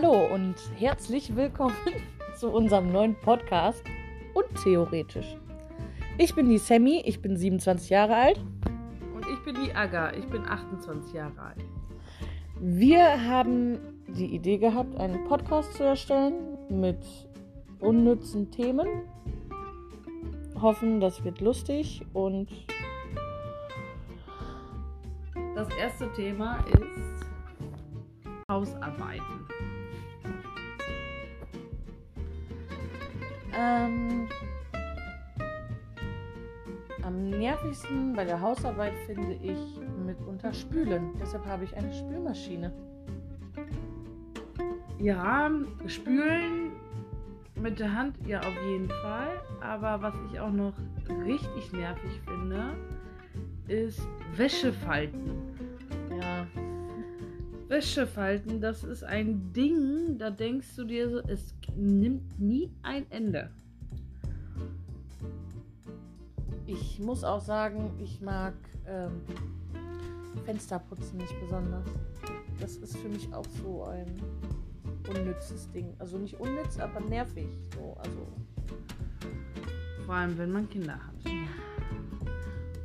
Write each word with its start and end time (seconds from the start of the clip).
Hallo 0.00 0.32
und 0.32 0.54
herzlich 0.76 1.34
willkommen 1.34 1.74
zu 2.36 2.50
unserem 2.50 2.92
neuen 2.92 3.16
Podcast 3.16 3.82
und 4.32 4.46
theoretisch. 4.62 5.36
Ich 6.18 6.36
bin 6.36 6.48
die 6.48 6.58
Sammy, 6.58 7.02
ich 7.04 7.20
bin 7.20 7.36
27 7.36 7.90
Jahre 7.90 8.14
alt. 8.14 8.40
Und 9.12 9.26
ich 9.26 9.44
bin 9.44 9.56
die 9.60 9.74
Aga, 9.74 10.12
ich 10.12 10.24
bin 10.26 10.46
28 10.46 11.14
Jahre 11.14 11.40
alt. 11.40 11.64
Wir 12.60 13.26
haben 13.26 13.80
die 14.06 14.36
Idee 14.36 14.58
gehabt, 14.58 14.96
einen 15.00 15.24
Podcast 15.24 15.74
zu 15.74 15.82
erstellen 15.82 16.56
mit 16.68 17.04
unnützen 17.80 18.52
Themen. 18.52 18.86
Hoffen, 20.62 21.00
das 21.00 21.24
wird 21.24 21.40
lustig 21.40 22.06
und 22.12 22.48
Das 25.56 25.68
erste 25.76 26.12
Thema 26.12 26.64
ist 26.66 27.26
Hausarbeiten. 28.48 29.57
Ähm, 33.54 34.28
am 37.02 37.30
nervigsten 37.30 38.14
bei 38.14 38.24
der 38.24 38.40
Hausarbeit 38.40 38.94
finde 39.06 39.34
ich 39.34 39.58
mitunter 40.04 40.52
Spülen. 40.52 41.14
Deshalb 41.20 41.46
habe 41.46 41.64
ich 41.64 41.76
eine 41.76 41.92
Spülmaschine. 41.92 42.72
Ja, 44.98 45.50
spülen 45.86 46.72
mit 47.54 47.78
der 47.78 47.94
Hand 47.94 48.16
ja 48.26 48.40
auf 48.40 48.54
jeden 48.68 48.88
Fall. 48.88 49.40
Aber 49.60 50.02
was 50.02 50.14
ich 50.30 50.40
auch 50.40 50.52
noch 50.52 50.74
richtig 51.24 51.72
nervig 51.72 52.20
finde, 52.26 52.74
ist 53.68 54.06
Wäsche 54.36 54.72
falten. 54.72 55.67
Ja, 57.68 57.76
Wäsche 57.76 58.06
falten, 58.06 58.60
das 58.60 58.84
ist 58.84 59.04
ein 59.04 59.52
Ding, 59.52 60.18
da 60.18 60.30
denkst 60.30 60.76
du 60.76 60.84
dir 60.84 61.10
so, 61.10 61.18
es 61.18 61.54
nimmt 61.76 62.38
nie 62.40 62.70
ein 62.82 63.10
Ende. 63.10 63.50
ich 66.68 66.98
muss 66.98 67.24
auch 67.24 67.40
sagen, 67.40 67.92
ich 67.98 68.20
mag 68.20 68.52
ähm, 68.86 69.22
Fensterputzen 70.44 71.16
nicht 71.16 71.34
besonders. 71.40 71.86
Das 72.60 72.76
ist 72.76 72.96
für 72.98 73.08
mich 73.08 73.32
auch 73.32 73.46
so 73.62 73.84
ein 73.84 74.20
unnützes 75.08 75.70
Ding. 75.70 75.94
Also 75.98 76.18
nicht 76.18 76.38
unnütz, 76.38 76.78
aber 76.78 77.00
nervig. 77.00 77.48
So, 77.74 77.96
also 77.98 78.26
Vor 80.04 80.14
allem, 80.14 80.36
wenn 80.36 80.52
man 80.52 80.68
Kinder 80.68 80.94
hat. 80.94 81.14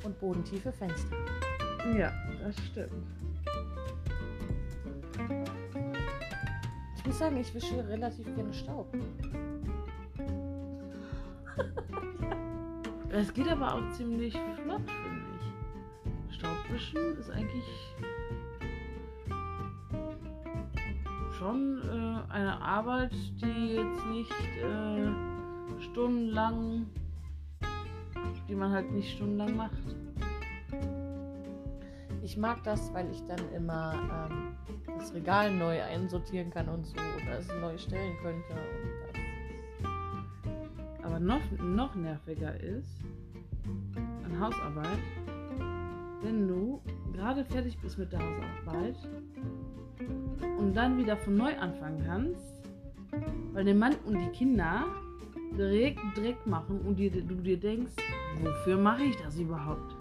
und 0.06 0.20
bodentiefe 0.20 0.72
Fenster. 0.72 1.18
Ja, 1.98 2.14
das 2.42 2.56
stimmt. 2.68 2.94
Muss 7.14 7.20
sagen, 7.20 7.38
ich 7.38 7.54
wische 7.54 7.88
relativ 7.88 8.26
gerne 8.34 8.52
Staub. 8.52 8.88
Es 13.10 13.32
geht 13.32 13.48
aber 13.48 13.76
auch 13.76 13.92
ziemlich 13.92 14.34
flott, 14.34 14.82
finde 14.90 15.22
ich. 15.38 16.34
Staubwischen 16.36 17.16
ist 17.20 17.30
eigentlich 17.30 17.64
schon 21.38 21.84
äh, 21.84 22.34
eine 22.34 22.60
Arbeit, 22.60 23.14
die 23.40 23.76
jetzt 23.76 24.06
nicht 24.08 24.32
äh, 24.64 25.12
stundenlang, 25.84 26.88
die 28.48 28.56
man 28.56 28.72
halt 28.72 28.92
nicht 28.92 29.12
stundenlang 29.16 29.56
macht. 29.56 29.96
Ich 32.24 32.36
mag 32.38 32.64
das, 32.64 32.92
weil 32.92 33.12
ich 33.12 33.24
dann 33.28 33.52
immer 33.54 33.94
ähm, 34.32 34.58
das 35.04 35.14
Regal 35.14 35.54
neu 35.54 35.82
einsortieren 35.82 36.50
kann 36.50 36.70
und 36.70 36.86
so 36.86 36.96
oder 36.96 37.38
es 37.38 37.48
neu 37.60 37.78
stellen 37.78 38.14
könnte. 38.22 38.56
Aber 41.04 41.20
noch, 41.20 41.42
noch 41.62 41.94
nerviger 41.96 42.58
ist 42.62 43.02
an 44.24 44.40
Hausarbeit, 44.40 45.00
wenn 46.22 46.48
du 46.48 46.82
gerade 47.12 47.44
fertig 47.44 47.78
bist 47.80 47.98
mit 47.98 48.14
der 48.14 48.20
Hausarbeit 48.20 48.96
und 50.58 50.74
dann 50.74 50.98
wieder 50.98 51.18
von 51.18 51.36
neu 51.36 51.54
anfangen 51.58 52.02
kannst, 52.06 52.64
weil 53.52 53.66
der 53.66 53.76
Mann 53.76 53.96
und 54.06 54.18
die 54.18 54.30
Kinder 54.30 54.86
direkt 55.58 56.00
Dreck 56.16 56.48
machen 56.48 56.80
und 56.80 56.96
dir, 56.96 57.12
du 57.12 57.36
dir 57.36 57.60
denkst, 57.60 57.92
wofür 58.42 58.78
mache 58.78 59.04
ich 59.04 59.18
das 59.18 59.38
überhaupt? 59.38 59.98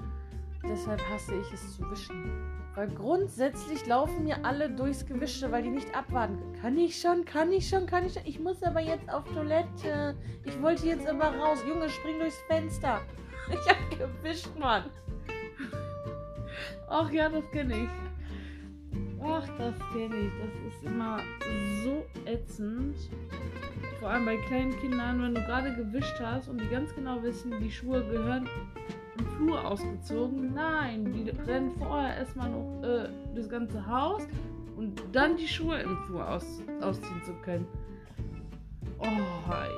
Deshalb 0.65 1.01
hasse 1.11 1.35
ich 1.35 1.53
es 1.53 1.77
zu 1.77 1.91
wischen. 1.91 2.63
Weil 2.75 2.89
grundsätzlich 2.89 3.87
laufen 3.87 4.25
mir 4.25 4.45
alle 4.45 4.71
durchs 4.71 5.05
Gewische, 5.05 5.51
weil 5.51 5.63
die 5.63 5.71
nicht 5.71 5.95
abwarten. 5.95 6.39
Kann 6.61 6.79
ich 6.79 7.01
schon, 7.01 7.25
kann 7.25 7.53
ich 7.53 7.69
schon, 7.69 7.87
kann 7.87 8.07
ich 8.07 8.15
schon. 8.15 8.25
Ich 8.25 8.41
muss 8.41 8.63
aber 8.63 8.81
jetzt 8.81 9.13
auf 9.13 9.25
Toilette. 9.35 10.17
Ich 10.45 10.61
wollte 10.63 10.87
jetzt 10.87 11.07
immer 11.07 11.37
raus. 11.37 11.59
Junge, 11.69 11.89
spring 11.91 12.19
durchs 12.19 12.41
Fenster. 12.49 13.01
Ich 13.51 13.69
hab 13.69 13.77
gewischt, 13.91 14.49
Mann. 14.57 14.85
Ach 16.89 17.11
ja, 17.11 17.29
das 17.29 17.51
kenne 17.51 17.75
ich. 17.77 17.89
Ach, 19.21 19.47
das 19.59 19.75
kenne 19.93 20.17
ich. 20.17 20.33
Das 20.41 20.75
ist 20.75 20.85
immer 20.85 21.19
so 21.83 22.07
ätzend. 22.25 22.97
Vor 23.99 24.11
allem 24.11 24.25
bei 24.25 24.37
kleinen 24.37 24.79
Kindern, 24.81 25.23
wenn 25.23 25.35
du 25.35 25.41
gerade 25.43 25.75
gewischt 25.75 26.19
hast 26.21 26.49
und 26.49 26.61
die 26.61 26.69
ganz 26.69 26.95
genau 26.95 27.21
wissen, 27.23 27.53
die 27.61 27.71
Schuhe 27.71 28.03
gehören 28.05 28.49
im 29.19 29.27
Flur 29.27 29.67
ausgezogen. 29.67 30.55
Nein, 30.55 31.13
die 31.13 31.31
rennen 31.31 31.71
vorher 31.73 32.17
erstmal 32.17 32.51
noch 32.51 32.83
äh, 32.83 33.09
das 33.35 33.49
ganze 33.49 33.85
Haus 33.87 34.23
und 34.77 35.03
dann 35.13 35.37
die 35.37 35.47
Schuhe 35.47 35.81
im 35.81 35.97
Flur 36.07 36.29
aus, 36.29 36.63
ausziehen 36.81 37.23
zu 37.25 37.33
können. 37.43 37.67
Oh, 38.99 39.05
hey. 39.05 39.71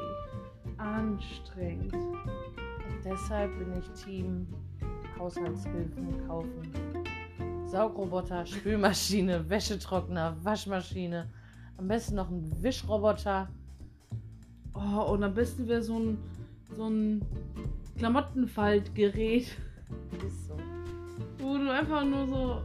anstrengend. 0.78 1.94
Und 1.94 3.04
deshalb 3.04 3.50
bin 3.58 3.72
ich 3.78 4.02
Team 4.02 4.46
Haushaltshilfen 5.18 6.26
kaufen. 6.26 6.72
Saugroboter, 7.66 8.46
Spülmaschine, 8.46 9.44
Wäschetrockner, 9.48 10.36
Waschmaschine. 10.42 11.28
Am 11.76 11.88
besten 11.88 12.16
noch 12.16 12.30
ein 12.30 12.62
Wischroboter. 12.62 13.48
Oh, 14.74 15.12
und 15.12 15.22
am 15.22 15.34
besten 15.34 15.66
wäre 15.66 15.82
so 15.82 15.98
ein, 15.98 16.18
so 16.76 16.88
ein 16.88 17.22
Klamottenfaltgerät, 17.98 19.56
Ist 20.26 20.46
so. 20.46 20.56
wo 21.38 21.58
du 21.58 21.72
einfach 21.72 22.04
nur 22.04 22.26
so 22.26 22.62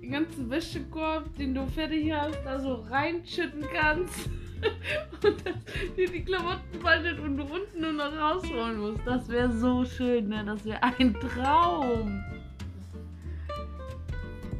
den 0.00 0.10
ganzen 0.10 0.50
Wäschekorb, 0.50 1.34
den 1.36 1.54
du 1.54 1.66
fertig 1.66 2.12
hast, 2.12 2.38
da 2.44 2.58
so 2.58 2.74
reinschütten 2.90 3.64
kannst. 3.72 4.28
und 5.24 5.96
dir 5.96 6.10
die 6.10 6.24
Klamotten 6.24 6.80
faltet 6.80 7.20
und 7.20 7.36
du 7.36 7.44
unten 7.44 7.80
nur 7.80 7.92
noch 7.92 8.12
rausholen 8.12 8.80
musst. 8.80 9.06
Das 9.06 9.28
wäre 9.28 9.52
so 9.52 9.84
schön, 9.84 10.28
ne? 10.28 10.44
Das 10.44 10.64
wäre 10.64 10.82
ein 10.82 11.14
Traum. 11.14 12.24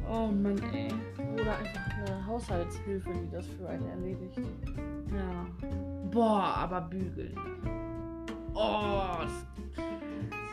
Oh 0.09 0.27
Mann, 0.27 0.61
ey. 0.73 0.87
Oder 1.33 1.57
einfach 1.57 1.97
eine 1.97 2.25
Haushaltshilfe, 2.25 3.09
die 3.11 3.31
das 3.31 3.45
für 3.47 3.67
einen 3.67 3.87
erledigt. 3.89 4.37
Ja. 5.11 5.45
Boah, 6.11 6.43
aber 6.57 6.81
bügeln. 6.81 7.35
Oh, 8.61 9.23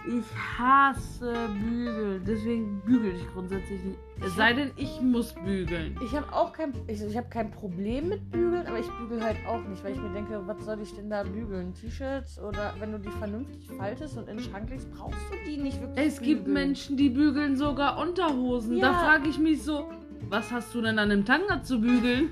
ich 0.08 0.24
hasse 0.56 1.34
bügeln. 1.60 2.22
Deswegen 2.24 2.80
bügel 2.86 3.16
ich 3.16 3.26
grundsätzlich 3.32 3.82
nicht. 3.82 3.98
Es 4.24 4.36
sei 4.36 4.52
denn, 4.52 4.70
ich 4.76 5.00
muss 5.00 5.32
bügeln. 5.32 5.98
Ich 6.04 6.14
habe 6.14 6.32
auch 6.32 6.52
kein, 6.52 6.72
ich, 6.86 7.02
ich 7.02 7.16
habe 7.16 7.28
kein 7.28 7.50
Problem 7.50 8.10
mit 8.10 8.30
Bügeln, 8.30 8.64
aber 8.68 8.78
ich 8.78 8.86
bügel 9.00 9.20
halt 9.22 9.36
auch 9.48 9.60
nicht, 9.66 9.82
weil 9.82 9.92
ich 9.94 10.00
mir 10.00 10.10
denke, 10.10 10.40
was 10.46 10.64
soll 10.64 10.80
ich 10.80 10.94
denn 10.94 11.10
da 11.10 11.24
bügeln? 11.24 11.74
T-Shirts 11.74 12.38
oder 12.38 12.74
wenn 12.78 12.92
du 12.92 13.00
die 13.00 13.10
vernünftig 13.10 13.68
faltest 13.76 14.16
und 14.16 14.28
in 14.28 14.36
den 14.36 14.44
Schrank 14.46 14.70
legst, 14.70 14.88
brauchst 14.92 15.18
du 15.32 15.36
die 15.50 15.56
nicht 15.56 15.80
wirklich. 15.80 16.06
Es 16.06 16.20
gibt 16.20 16.44
bügeln. 16.44 16.54
Menschen, 16.68 16.96
die 16.96 17.10
bügeln 17.10 17.56
sogar 17.56 17.98
Unterhosen. 17.98 18.78
Da 18.80 18.92
Ja. 18.92 18.98
frage 19.00 19.28
ich 19.28 19.38
mich 19.40 19.64
so, 19.64 19.90
was 20.30 20.52
hast 20.52 20.72
du 20.72 20.80
denn 20.82 21.00
an 21.00 21.10
dem 21.10 21.24
Tanga 21.24 21.64
zu 21.64 21.80
bügeln? 21.80 22.30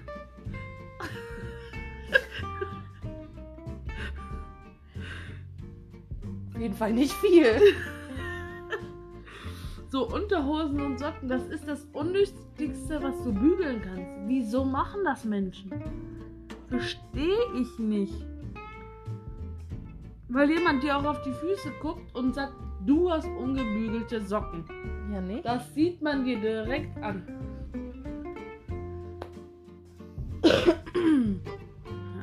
Jeden 6.65 6.75
Fall 6.75 6.93
nicht 6.93 7.13
viel. 7.13 7.45
So 9.91 10.09
Unterhosen 10.09 10.81
und 10.81 10.99
Socken, 10.99 11.29
das 11.29 11.47
ist 11.47 11.69
das 11.69 11.87
Unnötigste, 11.93 13.01
was 13.01 13.15
du 13.23 13.33
bügeln 13.33 13.81
kannst. 13.81 14.17
Wieso 14.27 14.65
machen 14.65 15.03
das 15.05 15.25
Menschen? 15.25 15.71
Verstehe 16.67 17.39
ich 17.55 17.79
nicht. 17.79 18.27
Weil 20.29 20.51
jemand 20.51 20.83
dir 20.83 20.99
auch 20.99 21.05
auf 21.05 21.23
die 21.23 21.31
Füße 21.31 21.71
guckt 21.81 22.13
und 22.17 22.35
sagt, 22.35 22.55
du 22.85 23.09
hast 23.09 23.29
ungebügelte 23.29 24.21
Socken. 24.21 24.65
Ja, 25.13 25.21
nicht? 25.21 25.45
Das 25.45 25.73
sieht 25.75 26.03
man 26.03 26.25
dir 26.25 26.41
direkt 26.41 27.01
an. 27.01 27.23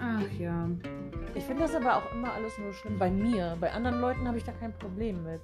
Ach 0.02 0.32
ja. 0.38 0.68
Ich 1.34 1.46
finde 1.46 1.64
das 1.64 1.74
aber 1.76 1.96
auch 1.98 2.12
immer 2.12 2.34
alles 2.34 2.58
nur 2.58 2.74
schlimm 2.74 3.00
bei 3.00 3.10
mir. 3.10 3.56
Bei 3.60 3.72
anderen 3.72 4.02
Leuten 4.02 4.28
habe 4.28 4.38
ich 4.38 4.44
da 4.44 4.52
kein 4.52 4.74
Problem 4.74 5.24
mit. 5.24 5.42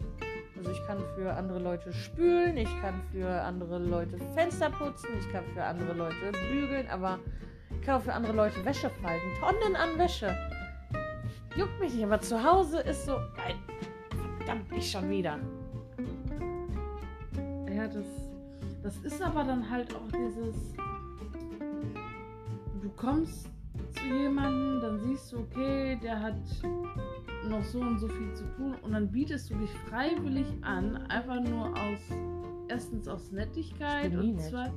Also 0.58 0.72
ich 0.72 0.86
kann 0.86 0.98
für 1.16 1.34
andere 1.34 1.60
Leute 1.60 1.94
spülen, 1.94 2.58
ich 2.58 2.82
kann 2.82 3.02
für 3.12 3.30
andere 3.30 3.78
Leute 3.80 4.18
Fenster 4.34 4.70
putzen, 4.70 5.10
ich 5.20 5.32
kann 5.32 5.46
für 5.54 5.64
andere 5.64 5.94
Leute 5.94 6.32
bügeln, 6.52 6.88
aber 6.90 7.20
Ich 7.70 7.82
kann 7.86 7.96
auch 7.96 8.02
für 8.02 8.14
andere 8.14 8.34
Leute 8.34 8.66
Wäsche 8.66 8.90
falten. 8.90 9.28
Tonnen 9.40 9.76
an 9.76 9.98
Wäsche. 9.98 10.36
Juckt 11.56 11.80
mich 11.80 11.94
nicht, 11.94 12.04
aber 12.04 12.20
zu 12.20 12.44
Hause 12.44 12.80
ist 12.82 13.06
so. 13.06 13.18
Nein, 13.38 13.56
verdammt, 14.38 14.72
nicht 14.72 14.92
schon 14.92 15.10
wieder. 15.10 15.40
Ja, 17.74 17.88
das, 17.88 18.06
das 18.84 18.98
ist 18.98 19.22
aber 19.22 19.44
dann 19.44 19.70
halt 19.70 19.94
auch 19.96 20.12
dieses. 20.12 20.74
Du 22.82 22.90
kommst 22.96 23.50
zu 24.08 24.16
jemandem, 24.16 24.82
dann 24.82 25.00
siehst 25.00 25.32
du, 25.32 25.40
okay, 25.40 25.98
der 26.02 26.22
hat 26.22 26.36
noch 27.48 27.64
so 27.64 27.80
und 27.80 28.00
so 28.00 28.08
viel 28.08 28.34
zu 28.34 28.44
tun 28.56 28.76
und 28.82 28.94
dann 28.94 29.12
bietest 29.12 29.50
du 29.50 29.56
dich 29.56 29.70
freiwillig 29.90 30.48
an, 30.62 30.98
einfach 31.08 31.42
nur 31.42 31.70
aus 31.72 32.00
erstens 32.68 33.08
aus 33.08 33.32
Nettigkeit 33.32 34.14
und 34.16 34.36
nett. 34.36 34.42
zwei. 34.42 34.72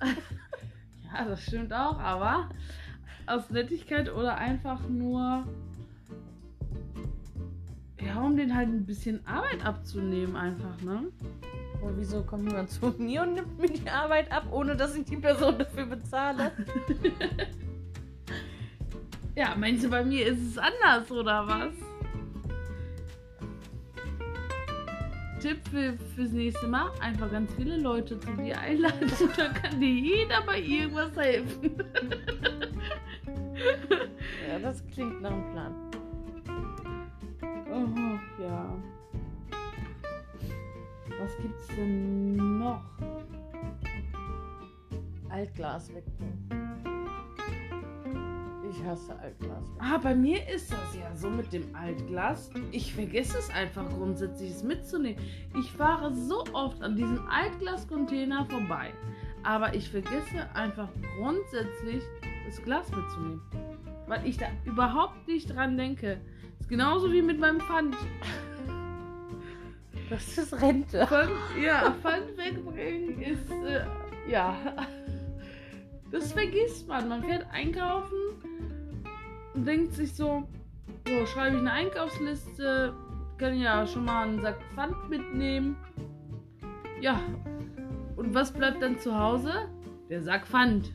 ja, 1.04 1.24
das 1.26 1.42
stimmt 1.42 1.72
auch, 1.72 1.98
aber 1.98 2.48
aus 3.26 3.50
Nettigkeit 3.50 4.12
oder 4.12 4.36
einfach 4.36 4.88
nur 4.88 5.46
ja, 8.00 8.20
um 8.20 8.36
den 8.36 8.54
halt 8.54 8.68
ein 8.68 8.84
bisschen 8.84 9.26
Arbeit 9.26 9.64
abzunehmen, 9.64 10.36
einfach, 10.36 10.80
ne? 10.82 11.10
Und 11.82 11.98
wieso 11.98 12.22
kommt 12.22 12.44
niemand 12.44 12.70
zu 12.70 12.94
mir 12.98 13.22
und 13.22 13.34
nimmt 13.34 13.58
mir 13.58 13.68
die 13.68 13.88
Arbeit 13.88 14.30
ab, 14.32 14.46
ohne 14.50 14.76
dass 14.76 14.94
ich 14.94 15.04
die 15.04 15.16
Person 15.16 15.58
dafür 15.58 15.86
bezahle? 15.86 16.52
Ja, 19.36 19.54
meinst 19.54 19.84
du, 19.84 19.90
bei 19.90 20.02
mir 20.02 20.26
ist 20.26 20.40
es 20.40 20.58
anders, 20.58 21.12
oder 21.12 21.46
was? 21.46 21.74
Tipp 25.42 25.58
für, 25.68 25.92
fürs 26.14 26.32
nächste 26.32 26.66
Mal: 26.66 26.90
einfach 27.00 27.30
ganz 27.30 27.52
viele 27.52 27.76
Leute 27.76 28.18
zu 28.18 28.32
dir 28.32 28.58
einladen. 28.58 29.12
Dann 29.36 29.52
kann 29.52 29.78
dir 29.78 29.92
jeder 29.92 30.40
bei 30.40 30.58
irgendwas 30.58 31.14
helfen. 31.16 31.70
ja, 34.48 34.58
das 34.58 34.82
klingt 34.86 35.20
nach 35.20 35.30
einem 35.30 35.52
Plan. 35.52 35.74
Oh, 37.70 38.42
ja. 38.42 38.74
Was 41.20 41.36
gibt's 41.42 41.66
denn 41.76 42.58
noch? 42.58 42.82
Altglas 45.28 45.94
wegbringen. 45.94 46.45
Ich 48.76 48.84
hasse 48.84 49.18
Altglas. 49.18 49.64
Ah, 49.78 49.98
bei 49.98 50.14
mir 50.14 50.46
ist 50.48 50.70
das 50.70 50.96
ja 50.98 51.14
so 51.14 51.30
mit 51.30 51.52
dem 51.52 51.74
Altglas. 51.74 52.50
Ich 52.72 52.94
vergesse 52.94 53.38
es 53.38 53.50
einfach 53.50 53.88
grundsätzlich, 53.88 54.50
es 54.50 54.62
mitzunehmen. 54.62 55.22
Ich 55.58 55.70
fahre 55.72 56.12
so 56.14 56.44
oft 56.52 56.82
an 56.82 56.94
diesem 56.94 57.26
Altglas-Container 57.28 58.44
vorbei. 58.46 58.92
Aber 59.44 59.74
ich 59.74 59.88
vergesse 59.88 60.48
einfach 60.54 60.88
grundsätzlich, 61.16 62.02
das 62.44 62.62
Glas 62.62 62.90
mitzunehmen. 62.90 63.40
Weil 64.06 64.26
ich 64.26 64.36
da 64.36 64.46
überhaupt 64.64 65.26
nicht 65.26 65.54
dran 65.54 65.76
denke. 65.76 66.20
ist 66.60 66.68
genauso 66.68 67.10
wie 67.12 67.22
mit 67.22 67.38
meinem 67.38 67.60
Pfand. 67.60 67.96
Das 70.08 70.38
ist 70.38 70.62
Rente. 70.62 71.04
Pfand 71.04 71.32
ja, 71.60 71.92
Pfand 72.00 72.36
wegbringen 72.36 73.20
ist, 73.22 73.50
äh, 73.50 73.84
ja. 74.30 74.56
Das 76.12 76.32
vergisst 76.32 76.86
man. 76.86 77.08
Man 77.08 77.24
fährt 77.24 77.44
einkaufen 77.50 78.45
denkt 79.64 79.94
sich 79.94 80.14
so, 80.14 80.48
so 81.06 81.26
schreibe 81.26 81.56
ich 81.56 81.60
eine 81.62 81.72
Einkaufsliste, 81.72 82.94
kann 83.38 83.58
ja 83.58 83.86
schon 83.86 84.04
mal 84.04 84.24
einen 84.24 84.40
Sack 84.40 84.58
Pfand 84.74 85.08
mitnehmen. 85.08 85.76
Ja. 87.00 87.20
Und 88.16 88.34
was 88.34 88.52
bleibt 88.52 88.82
dann 88.82 88.98
zu 88.98 89.16
Hause? 89.16 89.68
Der 90.08 90.22
Sack 90.22 90.46
Pfand. 90.46 90.90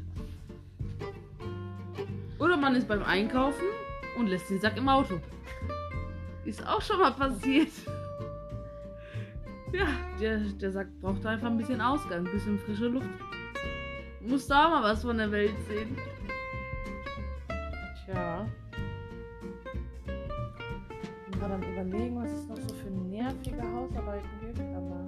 Oder 2.39 2.57
man 2.57 2.75
ist 2.75 2.87
beim 2.87 3.03
Einkaufen 3.03 3.65
und 4.17 4.27
lässt 4.27 4.49
den 4.49 4.59
Sack 4.59 4.77
im 4.77 4.89
Auto. 4.89 5.19
Ist 6.43 6.65
auch 6.67 6.81
schon 6.81 6.99
mal 6.99 7.11
passiert. 7.11 7.71
Ja, 9.71 9.87
der, 10.19 10.39
der 10.39 10.71
Sack 10.71 10.87
braucht 10.99 11.25
einfach 11.25 11.47
ein 11.47 11.57
bisschen 11.57 11.79
Ausgang, 11.79 12.25
ein 12.25 12.31
bisschen 12.31 12.59
frische 12.59 12.87
Luft. 12.87 13.07
Muss 14.19 14.47
da 14.47 14.69
mal 14.69 14.83
was 14.83 15.03
von 15.03 15.17
der 15.17 15.31
Welt 15.31 15.55
sehen. 15.67 15.95
Tja. 18.11 18.45
Ich 21.31 21.39
bin 21.39 21.51
am 21.51 21.63
überlegen, 21.63 22.17
was 22.17 22.29
es 22.29 22.47
noch 22.47 22.57
so 22.57 22.73
für 22.75 22.89
nervige 22.89 23.63
Hausarbeiten 23.73 24.29
gibt, 24.41 24.59
aber. 24.59 24.99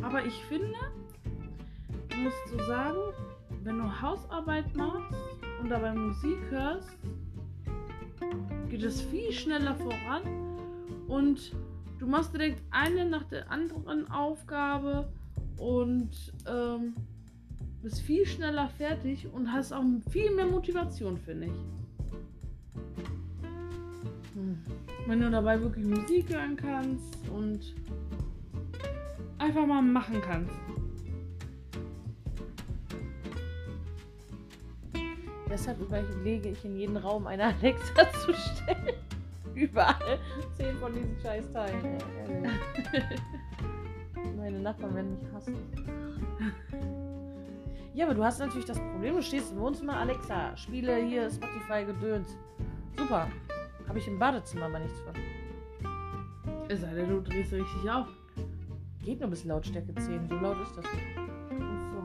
Aber 0.00 0.24
ich 0.24 0.42
finde, 0.44 0.78
du 2.08 2.16
musst 2.16 2.48
so 2.50 2.58
sagen, 2.64 2.98
wenn 3.62 3.78
du 3.78 4.00
Hausarbeit 4.00 4.74
machst 4.74 5.12
und 5.60 5.68
dabei 5.68 5.92
Musik 5.92 6.38
hörst, 6.48 6.96
geht 8.70 8.82
es 8.82 9.02
viel 9.02 9.32
schneller 9.32 9.74
voran 9.74 10.22
und 11.08 11.54
du 11.98 12.06
machst 12.06 12.32
direkt 12.32 12.62
eine 12.70 13.04
nach 13.04 13.24
der 13.24 13.50
anderen 13.50 14.10
Aufgabe 14.10 15.12
und 15.58 16.32
ähm, 16.46 16.94
bist 17.84 18.00
viel 18.00 18.24
schneller 18.24 18.68
fertig 18.78 19.28
und 19.30 19.52
hast 19.52 19.70
auch 19.70 19.84
viel 20.08 20.34
mehr 20.34 20.46
Motivation, 20.46 21.18
finde 21.18 21.48
ich. 21.48 21.52
Hm. 24.32 24.58
Wenn 25.06 25.20
du 25.20 25.30
dabei 25.30 25.60
wirklich 25.60 25.84
Musik 25.84 26.30
hören 26.30 26.56
kannst 26.56 27.28
und 27.28 27.74
einfach 29.36 29.66
mal 29.66 29.82
machen 29.82 30.18
kannst. 30.22 30.54
Deshalb 35.50 35.78
überlege 35.78 36.48
ich 36.48 36.64
in 36.64 36.76
jeden 36.76 36.96
Raum 36.96 37.26
eine 37.26 37.44
Alexa 37.44 38.10
zu 38.24 38.32
stellen. 38.32 38.96
Überall. 39.54 40.18
Zehn 40.54 40.74
von 40.78 40.90
diesen 40.94 41.16
scheiß 41.22 41.52
Teilen. 41.52 41.98
Meine 44.38 44.58
Nachbarn 44.60 44.94
werden 44.94 45.18
mich 45.18 45.32
hassen. 45.34 45.54
Ja, 47.94 48.06
aber 48.06 48.14
du 48.14 48.24
hast 48.24 48.40
natürlich 48.40 48.64
das 48.64 48.78
Problem, 48.78 49.14
du 49.16 49.22
stehst 49.22 49.52
im 49.52 49.60
Wohnzimmer, 49.60 49.96
Alexa, 49.98 50.56
spiele 50.56 50.96
hier 50.96 51.30
Spotify 51.30 51.84
gedöns. 51.84 52.36
Super. 52.96 53.28
Habe 53.88 53.98
ich 53.98 54.08
im 54.08 54.18
Badezimmer 54.18 54.66
aber 54.66 54.80
nichts 54.80 54.98
von. 55.00 55.14
Es 56.68 56.80
sei 56.80 56.92
denn, 56.94 57.08
du 57.08 57.20
drehst 57.20 57.52
richtig 57.52 57.90
auf. 57.90 58.08
Geht 59.04 59.20
nur 59.20 59.28
bis 59.30 59.44
Lautstärke 59.44 59.94
10, 59.94 60.26
so 60.28 60.34
laut 60.36 60.56
ist 60.62 60.76
das 60.76 60.84
nicht. 60.84 61.04
Ach 61.16 61.92
so. 61.92 62.02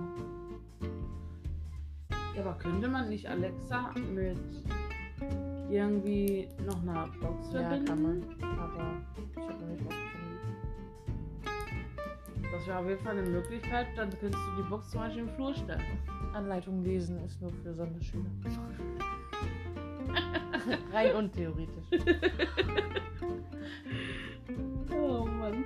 Ja, 2.35 2.41
aber 2.41 2.53
könnte 2.59 2.87
man 2.87 3.09
nicht 3.09 3.27
Alexa 3.27 3.91
mit 4.13 4.37
irgendwie 5.71 6.49
noch 6.65 6.81
einer 6.83 7.07
Box 7.21 7.51
Ja, 7.53 7.61
verbinden? 7.61 7.85
kann 7.85 8.01
man. 8.03 8.23
Aber 8.59 8.93
ich 9.31 9.37
habe 9.37 9.53
noch 9.53 9.67
nicht 9.69 9.85
rausgefunden. 9.85 10.08
Das 12.59 12.67
wäre 12.67 12.79
auf 12.79 12.87
jeden 12.89 13.01
Fall 13.01 13.17
eine 13.17 13.29
Möglichkeit. 13.29 13.87
Dann 13.95 14.09
könntest 14.09 14.43
du 14.43 14.61
die 14.61 14.69
Box 14.69 14.89
zum 14.89 14.99
Beispiel 14.99 15.23
im 15.23 15.29
Flur 15.29 15.53
stellen. 15.53 15.81
Anleitung 16.33 16.83
lesen 16.83 17.23
ist 17.23 17.41
nur 17.41 17.51
für 17.51 17.73
Sonderschüler. 17.73 18.25
Rein 20.93 21.15
untheoretisch. 21.15 21.85
Oh 24.91 25.23
Mann. 25.25 25.63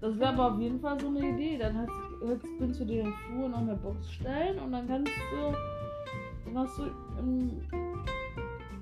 Das 0.00 0.16
wäre 0.18 0.28
aber 0.28 0.52
auf 0.52 0.60
jeden 0.60 0.78
Fall 0.78 1.00
so 1.00 1.08
eine 1.08 1.30
Idee. 1.30 1.58
Dann 1.58 1.76
hast, 1.78 1.90
jetzt 2.28 2.46
könntest 2.58 2.80
du 2.82 2.84
dir 2.84 3.02
im 3.02 3.14
Flur 3.14 3.48
noch 3.48 3.58
eine 3.58 3.74
Box 3.74 4.12
stellen 4.12 4.58
und 4.60 4.70
dann 4.70 4.86
kannst 4.86 5.12
du. 5.32 5.54
Dann 6.44 6.58
hast 6.58 6.78
du 6.78 6.84
ähm, 7.18 7.62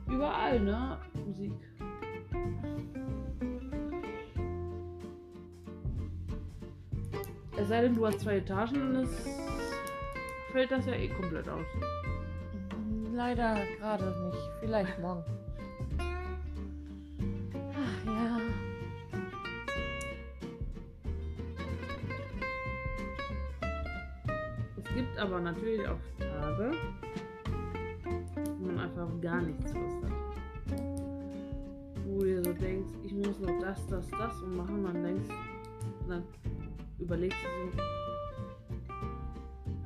überall, 0.09 0.61
ne? 0.61 0.99
Musik. 1.25 1.52
Es 7.66 7.70
sei 7.70 7.82
denn, 7.82 7.96
du 7.96 8.06
hast 8.06 8.20
zwei 8.20 8.37
Etagen, 8.37 8.94
ist, 8.94 9.26
fällt 10.52 10.70
das 10.70 10.87
ja 10.87 10.92
eh 10.92 11.08
komplett 11.08 11.49
aus. 11.49 11.66
Leider 13.12 13.56
gerade 13.80 14.04
nicht. 14.04 14.38
Vielleicht 14.61 15.00
morgen. 15.00 15.25
Ach 17.58 18.06
ja. 18.06 18.38
Es 24.76 24.94
gibt 24.94 25.18
aber 25.18 25.40
natürlich 25.40 25.88
auch 25.88 25.99
Tage, 26.20 26.73
wo 28.61 28.64
man 28.64 28.78
einfach 28.78 29.08
gar 29.20 29.42
nichts 29.42 29.75
Lust 29.75 30.04
hat. 30.04 30.80
Wo 32.04 32.20
du 32.20 32.26
dir 32.26 32.44
so 32.44 32.52
denkst, 32.52 32.92
ich 33.02 33.12
muss 33.12 33.40
noch 33.40 33.61
das, 33.61 33.85
das, 33.88 34.08
das 34.08 34.40
und 34.40 34.56
machen. 34.56 34.85
Und 34.85 34.94
dann 34.94 35.02
denkst 35.02 35.35
dann 36.08 36.23
überlegst 37.06 37.38
du 37.38 37.70
so, 37.70 37.78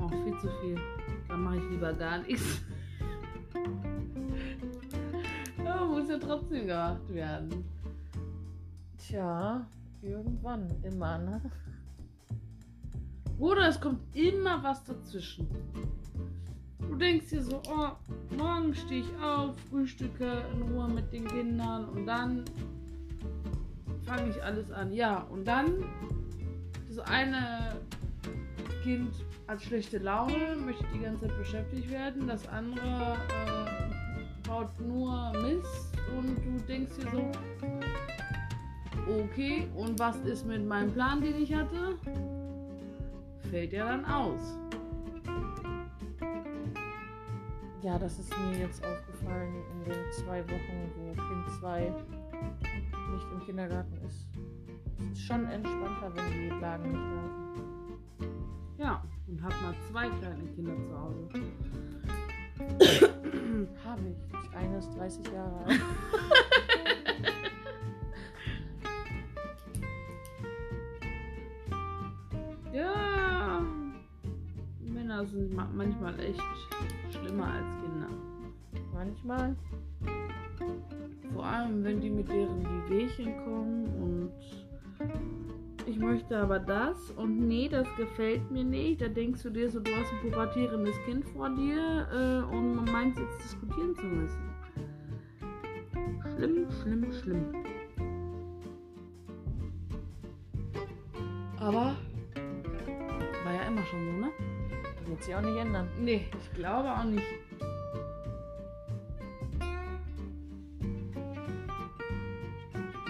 oh, 0.00 0.08
viel 0.08 0.32
zu 0.38 0.48
viel. 0.62 0.80
Dann 1.28 1.42
mache 1.42 1.58
ich 1.58 1.68
lieber 1.70 1.92
gar 1.92 2.16
nichts. 2.18 2.62
Aber 5.66 5.84
muss 5.84 6.08
ja 6.08 6.18
trotzdem 6.18 6.66
gemacht 6.66 7.06
werden. 7.12 7.62
Tja, 8.96 9.66
irgendwann 10.00 10.70
immer, 10.82 11.18
ne? 11.18 11.42
Oder 13.38 13.68
es 13.68 13.78
kommt 13.78 14.00
immer 14.16 14.62
was 14.62 14.82
dazwischen. 14.84 15.46
Du 16.78 16.94
denkst 16.94 17.28
dir 17.28 17.42
so, 17.42 17.60
oh, 17.68 17.90
morgen 18.34 18.74
stehe 18.74 19.02
ich 19.02 19.14
auf, 19.22 19.60
frühstücke 19.68 20.42
in 20.54 20.62
Ruhe 20.62 20.88
mit 20.88 21.12
den 21.12 21.28
Kindern 21.28 21.86
und 21.90 22.06
dann 22.06 22.46
fange 24.06 24.30
ich 24.30 24.42
alles 24.42 24.72
an. 24.72 24.90
Ja, 24.94 25.24
und 25.24 25.44
dann 25.44 25.84
das 27.00 27.10
eine 27.10 27.76
Kind 28.82 29.12
hat 29.48 29.62
schlechte 29.62 29.98
Laune, 29.98 30.56
möchte 30.64 30.84
die 30.94 31.00
ganze 31.00 31.26
Zeit 31.26 31.38
beschäftigt 31.38 31.90
werden, 31.90 32.26
das 32.26 32.46
andere 32.48 33.16
äh, 33.28 34.48
baut 34.48 34.68
nur 34.80 35.32
Mist 35.42 35.92
und 36.16 36.36
du 36.36 36.64
denkst 36.66 36.92
dir 36.96 37.10
so, 37.10 37.30
okay, 39.08 39.68
und 39.74 39.98
was 39.98 40.16
ist 40.20 40.46
mit 40.46 40.66
meinem 40.66 40.92
Plan, 40.92 41.20
den 41.20 41.42
ich 41.42 41.54
hatte? 41.54 41.98
Fällt 43.50 43.72
ja 43.72 43.84
dann 43.86 44.04
aus. 44.04 44.58
Ja, 47.82 47.98
das 47.98 48.18
ist 48.18 48.30
mir 48.38 48.58
jetzt 48.58 48.84
aufgefallen 48.84 49.54
in 49.72 49.90
den 49.90 50.12
zwei 50.12 50.42
Wochen, 50.44 50.92
wo 50.96 51.12
Kind 51.14 51.60
2 51.60 51.80
nicht 53.12 53.26
im 53.32 53.46
Kindergarten 53.46 53.96
ist 54.06 54.29
schon 55.30 55.46
entspannter, 55.46 56.12
wenn 56.14 56.32
die 56.32 56.48
Lagen 56.60 56.90
nicht 56.90 56.98
da 56.98 57.22
sind. 57.22 58.34
Ja, 58.78 59.02
und 59.28 59.42
hab 59.42 59.52
mal 59.62 59.74
zwei 59.90 60.08
kleine 60.08 60.44
Kinder 60.54 60.74
zu 60.82 60.98
Hause. 60.98 61.28
Habe 63.84 64.02
ich. 64.08 64.16
Das 64.32 64.54
eine 64.54 64.78
ist 64.78 64.90
30 64.96 65.32
Jahre 65.32 65.64
alt. 65.66 65.80
Ja, 72.72 73.60
Männer 74.78 75.26
sind 75.26 75.52
ma 75.52 75.68
manchmal 75.74 76.14
echt 76.20 76.40
schlimmer 77.10 77.46
als 77.46 77.66
Kinder. 77.82 78.06
Manchmal. 78.94 79.56
Vor 81.34 81.44
allem, 81.44 81.82
wenn 81.82 82.00
die 82.00 82.10
mit 82.10 82.28
deren 82.28 82.64
Wehwehchen 82.88 83.36
kommen 83.44 83.86
und 84.00 84.30
möchte 86.00 86.36
aber 86.36 86.58
das 86.58 87.10
und 87.12 87.46
nee, 87.46 87.68
das 87.68 87.86
gefällt 87.96 88.50
mir 88.50 88.64
nicht. 88.64 89.00
Da 89.00 89.08
denkst 89.08 89.42
du 89.42 89.50
dir 89.50 89.70
so, 89.70 89.80
du 89.80 89.90
hast 89.94 90.12
ein 90.12 90.20
pubertierendes 90.20 90.96
Kind 91.04 91.24
vor 91.26 91.50
dir 91.50 92.08
äh, 92.10 92.54
und 92.54 92.74
man 92.74 92.84
meint 92.86 93.18
jetzt 93.18 93.44
diskutieren 93.44 93.94
zu 93.94 94.06
müssen. 94.06 94.50
Schlimm, 96.34 96.66
schlimm, 96.82 97.12
schlimm. 97.12 97.54
Aber 101.58 101.94
war 103.44 103.54
ja 103.54 103.62
immer 103.68 103.84
schon 103.84 104.06
so, 104.06 104.12
ne? 104.12 104.30
Wird 105.06 105.22
sich 105.22 105.34
auch 105.34 105.42
nicht 105.42 105.56
ändern. 105.56 105.88
Nee, 106.00 106.26
ich 106.32 106.52
glaube 106.54 106.90
auch 106.90 107.04
nicht. 107.04 107.26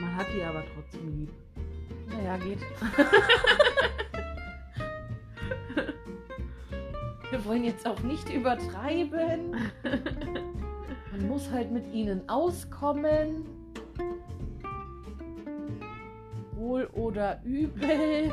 Man 0.00 0.16
hat 0.16 0.26
die 0.35 0.42
aber 0.42 0.64
trotzdem 0.75 1.18
lieb. 1.18 1.39
Naja, 2.30 2.44
geht. 2.44 2.60
Wir 7.30 7.44
wollen 7.44 7.64
jetzt 7.64 7.84
auch 7.88 7.99
nicht 8.00 8.32
übertreiben. 8.32 9.56
Man 11.10 11.28
muss 11.28 11.50
halt 11.50 11.72
mit 11.72 11.92
ihnen 11.92 12.28
auskommen. 12.28 13.46
Wohl 16.52 16.84
oder 16.92 17.42
übel. 17.42 18.32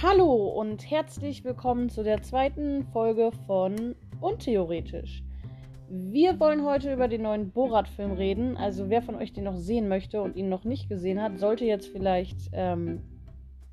Hallo 0.00 0.32
und 0.60 0.88
herzlich 0.88 1.42
willkommen 1.42 1.88
zu 1.88 2.04
der 2.04 2.22
zweiten 2.22 2.84
Folge 2.92 3.32
von 3.48 3.96
Untheoretisch. 4.20 5.25
Wir 5.88 6.40
wollen 6.40 6.64
heute 6.64 6.92
über 6.92 7.06
den 7.06 7.22
neuen 7.22 7.50
Borat-Film 7.50 8.12
reden. 8.12 8.56
Also 8.56 8.90
wer 8.90 9.02
von 9.02 9.14
euch 9.14 9.32
den 9.32 9.44
noch 9.44 9.56
sehen 9.56 9.88
möchte 9.88 10.20
und 10.20 10.36
ihn 10.36 10.48
noch 10.48 10.64
nicht 10.64 10.88
gesehen 10.88 11.22
hat, 11.22 11.38
sollte 11.38 11.64
jetzt 11.64 11.88
vielleicht 11.88 12.36
ähm, 12.52 13.02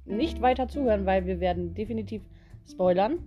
nicht 0.05 0.41
weiter 0.41 0.67
zuhören, 0.67 1.05
weil 1.05 1.25
wir 1.25 1.39
werden 1.39 1.73
definitiv 1.73 2.21
spoilern. 2.69 3.19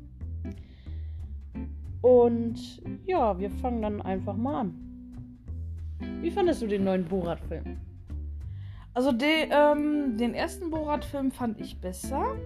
Und 2.00 2.80
ja, 3.06 3.38
wir 3.38 3.50
fangen 3.50 3.82
dann 3.82 4.00
einfach 4.00 4.36
mal 4.36 4.60
an. 4.60 4.74
Wie 6.20 6.30
fandest 6.30 6.62
du 6.62 6.66
den 6.66 6.84
neuen 6.84 7.04
Borat-Film? 7.04 7.78
Also 8.94 9.12
de, 9.12 9.48
ähm, 9.50 10.16
den 10.16 10.32
ersten 10.32 10.70
Borat-Film 10.70 11.30
fand 11.30 11.60
ich 11.60 11.80
besser, 11.80 12.36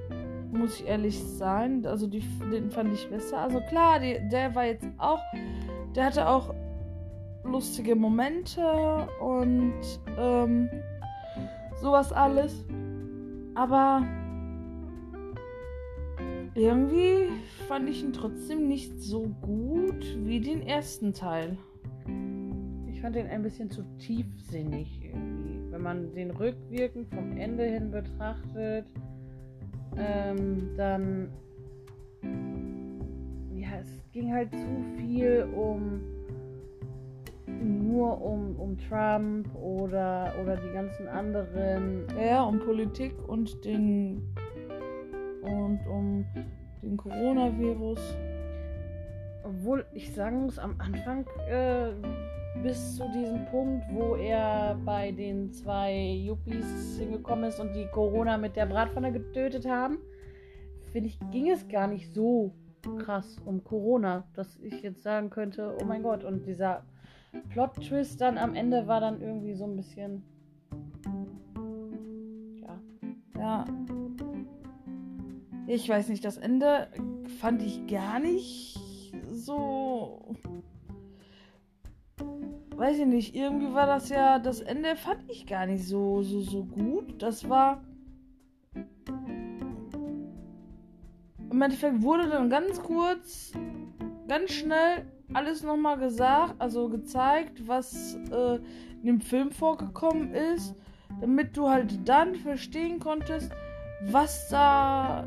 muss 0.53 0.81
ich 0.81 0.87
ehrlich 0.87 1.23
sein. 1.23 1.87
Also 1.87 2.07
die, 2.07 2.25
den 2.51 2.71
fand 2.71 2.93
ich 2.95 3.09
besser. 3.09 3.39
Also 3.39 3.61
klar, 3.61 4.01
die, 4.01 4.19
der 4.31 4.55
war 4.55 4.65
jetzt 4.65 4.89
auch, 4.99 5.21
der 5.95 6.07
hatte 6.07 6.29
auch 6.29 6.55
lustige 7.45 7.97
Momente 7.97 9.09
und 9.21 9.75
ähm, 10.19 10.69
sowas 11.81 12.13
alles. 12.13 12.65
Aber 13.55 14.03
irgendwie 16.55 17.29
fand 17.69 17.89
ich 17.89 18.03
ihn 18.03 18.13
trotzdem 18.13 18.69
nicht 18.69 19.01
so 19.01 19.29
gut 19.41 20.05
wie 20.25 20.41
den 20.41 20.63
ersten 20.63 21.13
Teil. 21.13 21.57
Ich 22.93 23.01
fand 23.01 23.17
den 23.17 23.29
ein 23.29 23.43
bisschen 23.43 23.71
zu 23.71 23.83
tiefsinnig 23.99 25.01
irgendwie. 25.03 25.61
Wenn 25.73 25.83
man 25.83 26.13
den 26.13 26.31
rückwirkend 26.31 27.09
vom 27.15 27.37
Ende 27.37 27.65
hin 27.65 27.91
betrachtet, 27.91 28.87
ähm, 29.97 30.71
dann. 30.77 31.31
Ja, 33.71 33.79
es 33.81 34.13
ging 34.13 34.33
halt 34.33 34.51
zu 34.53 34.85
viel 34.97 35.49
um. 35.55 36.01
Nur 37.47 38.23
um, 38.23 38.57
um 38.57 38.77
Trump 38.89 39.55
oder, 39.55 40.33
oder 40.41 40.57
die 40.57 40.73
ganzen 40.73 41.07
anderen. 41.09 42.07
Ja, 42.19 42.43
um 42.45 42.59
Politik 42.59 43.13
und 43.29 43.65
den. 43.65 44.23
und 45.43 45.81
um 45.89 46.25
den 46.83 46.97
Coronavirus. 46.97 48.17
Obwohl 49.45 49.85
ich 49.95 50.13
sagen 50.15 50.43
muss, 50.43 50.59
am 50.59 50.77
Anfang 50.79 51.27
äh, 51.49 51.93
bis 52.63 52.97
zu 52.97 53.05
diesem 53.13 53.45
Punkt, 53.47 53.85
wo 53.93 54.15
er 54.17 54.79
bei 54.85 55.13
den 55.13 55.53
zwei 55.53 55.95
Yuppies 55.95 56.99
hingekommen 56.99 57.45
ist 57.45 57.59
und 57.59 57.75
die 57.75 57.87
Corona 57.87 58.37
mit 58.37 58.57
der 58.57 58.67
Bratpfanne 58.67 59.13
getötet 59.13 59.67
haben, 59.67 59.99
finde 60.93 61.09
ich, 61.09 61.19
ging 61.31 61.51
es 61.51 61.67
gar 61.69 61.87
nicht 61.87 62.13
so 62.13 62.55
krass 62.99 63.37
um 63.45 63.63
Corona, 63.65 64.25
dass 64.35 64.59
ich 64.61 64.83
jetzt 64.83 65.03
sagen 65.03 65.31
könnte, 65.31 65.77
oh 65.81 65.85
mein 65.85 66.03
Gott, 66.03 66.25
und 66.25 66.47
dieser 66.47 66.83
Plot-Twist 67.51 68.21
dann 68.21 68.39
am 68.39 68.55
Ende 68.55 68.87
war 68.87 69.01
dann 69.01 69.21
irgendwie 69.21 69.55
so 69.55 69.65
ein 69.65 69.77
bisschen. 69.77 70.23
Ja. 72.63 72.79
Ja. 73.39 73.65
Ich 75.67 75.89
weiß 75.89 76.09
nicht, 76.09 76.25
das 76.25 76.37
Ende 76.37 76.89
fand 77.41 77.63
ich 77.63 77.87
gar 77.87 78.19
nicht 78.19 78.81
so. 79.31 80.35
Weiß 82.75 82.99
ich 82.99 83.07
nicht, 83.07 83.37
irgendwie 83.37 83.73
war 83.73 83.87
das 83.87 84.09
ja. 84.09 84.39
Das 84.39 84.61
Ende 84.61 84.97
fand 84.97 85.31
ich 85.31 85.47
gar 85.47 85.67
nicht 85.67 85.85
so, 85.87 86.23
so, 86.23 86.41
so 86.41 86.65
gut. 86.65 87.23
Das 87.23 87.49
war. 87.49 87.83
Im 91.51 91.63
Endeffekt 91.63 92.03
wurde 92.03 92.29
dann 92.29 92.49
ganz 92.49 92.81
kurz, 92.83 93.53
ganz 94.29 94.53
schnell 94.53 95.05
alles 95.33 95.63
nochmal 95.63 95.99
gesagt, 95.99 96.55
also 96.59 96.89
gezeigt, 96.89 97.67
was 97.67 98.17
äh, 98.33 98.57
in 99.01 99.07
dem 99.07 99.21
Film 99.21 99.51
vorgekommen 99.51 100.33
ist, 100.35 100.75
damit 101.21 101.57
du 101.57 101.69
halt 101.69 102.09
dann 102.09 102.35
verstehen 102.37 102.99
konntest, 103.01 103.53
was 104.07 104.49
da, 104.49 105.27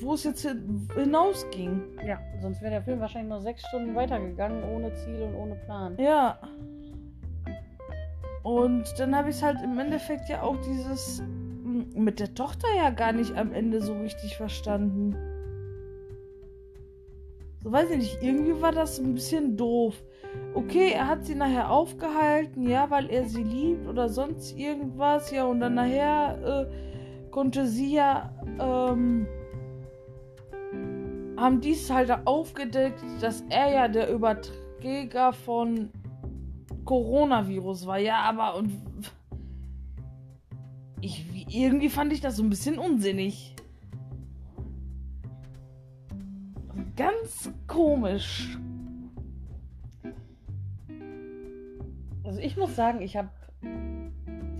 wo 0.00 0.14
es 0.14 0.24
jetzt 0.24 0.42
hin- 0.42 0.88
hinausging. 0.94 1.82
Ja, 2.06 2.18
sonst 2.40 2.60
wäre 2.60 2.72
der 2.72 2.82
Film 2.82 3.00
wahrscheinlich 3.00 3.30
noch 3.30 3.40
sechs 3.40 3.66
Stunden 3.68 3.94
weitergegangen, 3.94 4.62
ohne 4.64 4.92
Ziel 4.94 5.22
und 5.22 5.34
ohne 5.34 5.54
Plan. 5.54 5.96
Ja. 5.98 6.38
Und 8.42 8.84
dann 8.98 9.14
habe 9.16 9.30
ich 9.30 9.42
halt 9.42 9.58
im 9.62 9.78
Endeffekt 9.78 10.28
ja 10.28 10.42
auch 10.42 10.56
dieses 10.58 11.22
mit 11.94 12.20
der 12.20 12.34
Tochter 12.34 12.68
ja 12.76 12.90
gar 12.90 13.12
nicht 13.12 13.36
am 13.36 13.52
Ende 13.52 13.80
so 13.80 13.98
richtig 13.98 14.36
verstanden. 14.36 15.16
So 17.62 17.72
weiß 17.72 17.90
ich 17.90 17.96
nicht, 17.98 18.22
irgendwie 18.22 18.60
war 18.62 18.72
das 18.72 18.98
ein 18.98 19.14
bisschen 19.14 19.56
doof. 19.56 20.02
Okay, 20.54 20.92
er 20.92 21.08
hat 21.08 21.24
sie 21.24 21.34
nachher 21.34 21.70
aufgehalten, 21.70 22.68
ja, 22.68 22.90
weil 22.90 23.10
er 23.10 23.24
sie 23.24 23.42
liebt 23.42 23.86
oder 23.88 24.08
sonst 24.08 24.56
irgendwas, 24.56 25.30
ja, 25.30 25.44
und 25.44 25.60
dann 25.60 25.74
nachher 25.74 26.68
äh, 26.70 27.30
konnte 27.30 27.66
sie 27.66 27.94
ja, 27.94 28.32
ähm, 28.60 29.26
haben 31.36 31.60
dies 31.60 31.90
halt 31.90 32.10
aufgedeckt, 32.26 33.02
dass 33.20 33.44
er 33.48 33.72
ja 33.72 33.88
der 33.88 34.10
Überträger 34.10 35.32
von 35.32 35.90
Coronavirus 36.84 37.86
war. 37.86 37.98
Ja, 37.98 38.20
aber 38.22 38.56
und 38.56 38.72
ich, 41.00 41.24
irgendwie 41.48 41.88
fand 41.88 42.12
ich 42.12 42.20
das 42.20 42.36
so 42.36 42.42
ein 42.42 42.50
bisschen 42.50 42.78
unsinnig. 42.78 43.54
Ganz 46.96 47.50
komisch. 47.66 48.58
Also 52.24 52.40
ich 52.40 52.56
muss 52.56 52.74
sagen, 52.76 53.00
ich 53.00 53.16
habe 53.16 53.30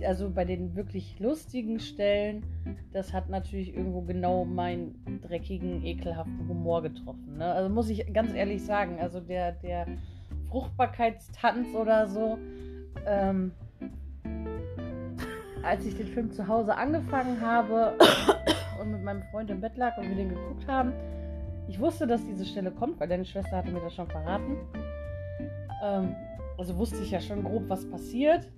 also 0.05 0.29
bei 0.29 0.45
den 0.45 0.75
wirklich 0.75 1.19
lustigen 1.19 1.79
Stellen, 1.79 2.43
das 2.91 3.13
hat 3.13 3.29
natürlich 3.29 3.75
irgendwo 3.75 4.01
genau 4.01 4.45
meinen 4.45 5.19
dreckigen, 5.21 5.83
ekelhaften 5.85 6.47
Humor 6.47 6.81
getroffen. 6.81 7.37
Ne? 7.37 7.45
Also 7.45 7.69
muss 7.69 7.89
ich 7.89 8.11
ganz 8.13 8.33
ehrlich 8.33 8.63
sagen, 8.63 8.99
also 8.99 9.19
der, 9.19 9.53
der 9.53 9.87
Fruchtbarkeitstanz 10.49 11.75
oder 11.75 12.07
so, 12.07 12.37
ähm, 13.05 13.51
als 15.63 15.85
ich 15.85 15.95
den 15.95 16.07
Film 16.07 16.31
zu 16.31 16.47
Hause 16.47 16.75
angefangen 16.75 17.41
habe 17.41 17.93
und 18.81 18.91
mit 18.91 19.03
meinem 19.03 19.23
Freund 19.23 19.49
im 19.49 19.61
Bett 19.61 19.77
lag 19.77 19.97
und 19.97 20.07
wir 20.07 20.15
den 20.15 20.29
geguckt 20.29 20.67
haben, 20.67 20.93
ich 21.67 21.79
wusste, 21.79 22.07
dass 22.07 22.25
diese 22.25 22.45
Stelle 22.45 22.71
kommt, 22.71 22.99
weil 22.99 23.07
deine 23.07 23.25
Schwester 23.25 23.57
hatte 23.57 23.71
mir 23.71 23.81
das 23.81 23.93
schon 23.93 24.07
verraten. 24.07 24.57
Ähm, 25.83 26.15
also 26.57 26.75
wusste 26.77 26.97
ich 27.03 27.11
ja 27.11 27.21
schon 27.21 27.43
grob, 27.43 27.63
was 27.67 27.85
passiert. 27.89 28.51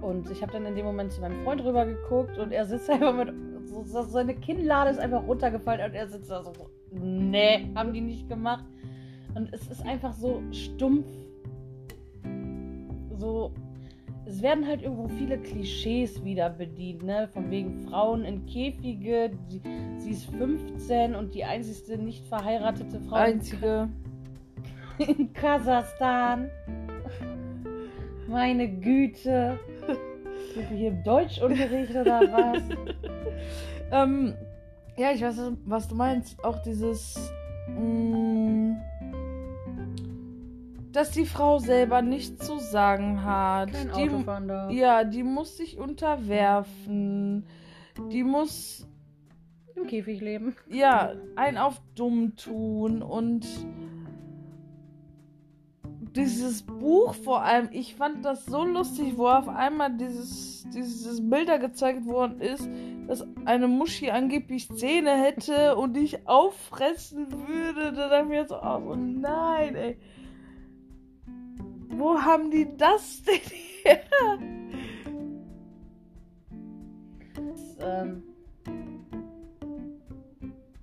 Und 0.00 0.30
ich 0.30 0.42
habe 0.42 0.52
dann 0.52 0.66
in 0.66 0.76
dem 0.76 0.84
Moment 0.84 1.12
zu 1.12 1.20
meinem 1.20 1.42
Freund 1.42 1.64
rüber 1.64 1.86
geguckt 1.86 2.38
und 2.38 2.52
er 2.52 2.66
sitzt 2.66 2.88
einfach 2.90 3.14
mit. 3.14 3.34
So, 3.66 4.02
seine 4.02 4.34
Kinnlade 4.34 4.90
ist 4.90 5.00
einfach 5.00 5.26
runtergefallen 5.26 5.90
und 5.90 5.96
er 5.96 6.06
sitzt 6.06 6.30
da 6.30 6.44
so. 6.44 6.52
Nee, 6.92 7.68
haben 7.74 7.92
die 7.92 8.00
nicht 8.00 8.28
gemacht. 8.28 8.64
Und 9.34 9.52
es 9.52 9.66
ist 9.68 9.84
einfach 9.84 10.12
so 10.12 10.40
stumpf. 10.52 11.06
So. 13.16 13.52
Es 14.26 14.40
werden 14.40 14.66
halt 14.66 14.82
irgendwo 14.82 15.08
viele 15.08 15.38
Klischees 15.38 16.24
wieder 16.24 16.48
bedient, 16.48 17.02
ne? 17.02 17.28
Von 17.32 17.50
wegen 17.50 17.86
Frauen 17.88 18.24
in 18.24 18.46
Käfige. 18.46 19.30
Die, 19.50 19.60
sie 19.98 20.10
ist 20.10 20.30
15 20.30 21.14
und 21.14 21.34
die 21.34 21.44
einzigste 21.44 21.98
nicht 21.98 22.26
verheiratete 22.26 23.00
Frau. 23.00 23.16
Einzige. 23.16 23.88
In 24.98 25.32
Kasachstan. 25.32 26.50
Meine 28.28 28.68
Güte. 28.68 29.58
Sind 30.54 30.70
wir 30.70 30.76
hier 30.76 30.88
im 30.90 31.02
Deutschunterricht 31.02 31.90
oder 31.90 32.20
was? 32.20 32.62
ähm, 33.92 34.34
ja, 34.96 35.10
ich 35.10 35.20
weiß, 35.20 35.50
was 35.66 35.88
du 35.88 35.96
meinst. 35.96 36.42
Auch 36.44 36.62
dieses. 36.62 37.32
Mh, 37.68 37.80
mm, 37.80 38.76
dass 40.94 41.10
die 41.10 41.26
Frau 41.26 41.58
selber 41.58 42.02
nichts 42.02 42.46
zu 42.46 42.58
sagen 42.58 43.24
hat. 43.24 43.72
Kein 43.72 43.88
die, 43.88 44.10
Autofahren 44.10 44.48
darf. 44.48 44.72
Ja, 44.72 45.02
die 45.02 45.24
muss 45.24 45.56
sich 45.56 45.76
unterwerfen. 45.76 47.46
Die 48.12 48.22
muss. 48.22 48.86
Im 49.74 49.88
Käfig 49.88 50.20
leben. 50.20 50.54
Ja, 50.70 51.14
ein 51.34 51.58
auf 51.58 51.82
dumm 51.96 52.36
tun 52.36 53.02
und 53.02 53.44
dieses 56.14 56.62
Buch 56.62 57.12
vor 57.14 57.42
allem, 57.42 57.70
ich 57.72 57.96
fand 57.96 58.24
das 58.24 58.46
so 58.46 58.64
lustig, 58.64 59.14
wo 59.16 59.26
auf 59.26 59.48
einmal 59.48 59.96
dieses, 59.96 60.64
dieses 60.72 61.28
Bilder 61.28 61.58
gezeigt 61.58 62.06
worden 62.06 62.40
ist, 62.40 62.68
dass 63.08 63.26
eine 63.46 63.66
Muschi 63.66 64.12
angeblich 64.12 64.68
Zähne 64.70 65.10
hätte 65.10 65.74
und 65.74 65.96
dich 65.96 66.28
auffressen 66.28 67.32
würde. 67.32 67.92
Da 67.92 68.08
dachte 68.08 68.22
ich 68.22 68.28
mir 68.28 68.46
so, 68.46 68.62
oh 68.62 68.94
nein, 68.94 69.74
ey. 69.74 69.98
Wo 71.96 72.18
haben 72.18 72.50
die 72.50 72.76
das 72.76 73.22
denn 73.22 73.40
her? 73.84 74.00
Ähm, 77.80 78.22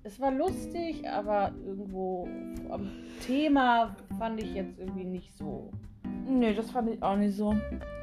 es 0.04 0.20
war 0.20 0.30
lustig, 0.30 1.08
aber 1.08 1.52
irgendwo 1.64 2.28
am 2.70 2.90
Thema 3.26 3.96
fand 4.18 4.42
ich 4.42 4.54
jetzt 4.54 4.78
irgendwie 4.78 5.04
nicht 5.04 5.36
so. 5.36 5.70
Nee, 6.26 6.54
das 6.54 6.70
fand 6.70 6.90
ich 6.90 7.02
auch 7.02 7.16
nicht 7.16 7.36
so. 7.36 7.54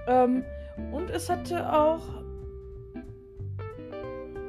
Ähm, 0.08 0.44
und 0.92 1.10
es 1.10 1.30
hatte 1.30 1.72
auch 1.72 2.02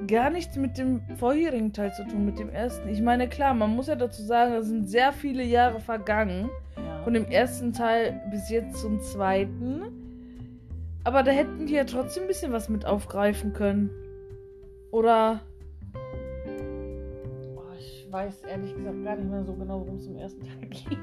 gar 0.07 0.31
nichts 0.31 0.57
mit 0.57 0.79
dem 0.79 1.01
vorherigen 1.17 1.73
Teil 1.73 1.93
zu 1.93 2.05
tun, 2.05 2.25
mit 2.25 2.39
dem 2.39 2.49
ersten. 2.49 2.89
Ich 2.89 3.01
meine, 3.01 3.29
klar, 3.29 3.55
man 3.55 3.71
muss 3.71 3.87
ja 3.87 3.95
dazu 3.95 4.23
sagen, 4.23 4.55
es 4.55 4.67
sind 4.67 4.89
sehr 4.89 5.13
viele 5.13 5.45
Jahre 5.45 5.81
vergangen. 5.81 6.51
Ja. 6.77 6.90
Von 7.05 7.15
dem 7.15 7.27
ersten 7.27 7.73
Teil 7.73 8.21
bis 8.31 8.51
jetzt 8.51 8.81
zum 8.81 9.01
zweiten. 9.01 9.83
Aber 11.05 11.23
da 11.23 11.31
hätten 11.31 11.67
die 11.67 11.75
ja 11.75 11.85
trotzdem 11.85 12.25
ein 12.25 12.29
bisschen 12.29 12.53
was 12.53 12.69
mit 12.69 12.85
aufgreifen 12.85 13.53
können. 13.53 13.91
Oder 14.91 15.41
weiß 18.11 18.43
ehrlich 18.43 18.75
gesagt 18.75 19.05
gar 19.05 19.17
nicht 19.17 19.31
mehr 19.31 19.45
so 19.45 19.53
genau, 19.55 19.81
worum 19.81 19.97
es 19.97 20.07
im 20.07 20.17
ersten 20.17 20.41
Teil 20.43 20.69
ging. 20.69 20.99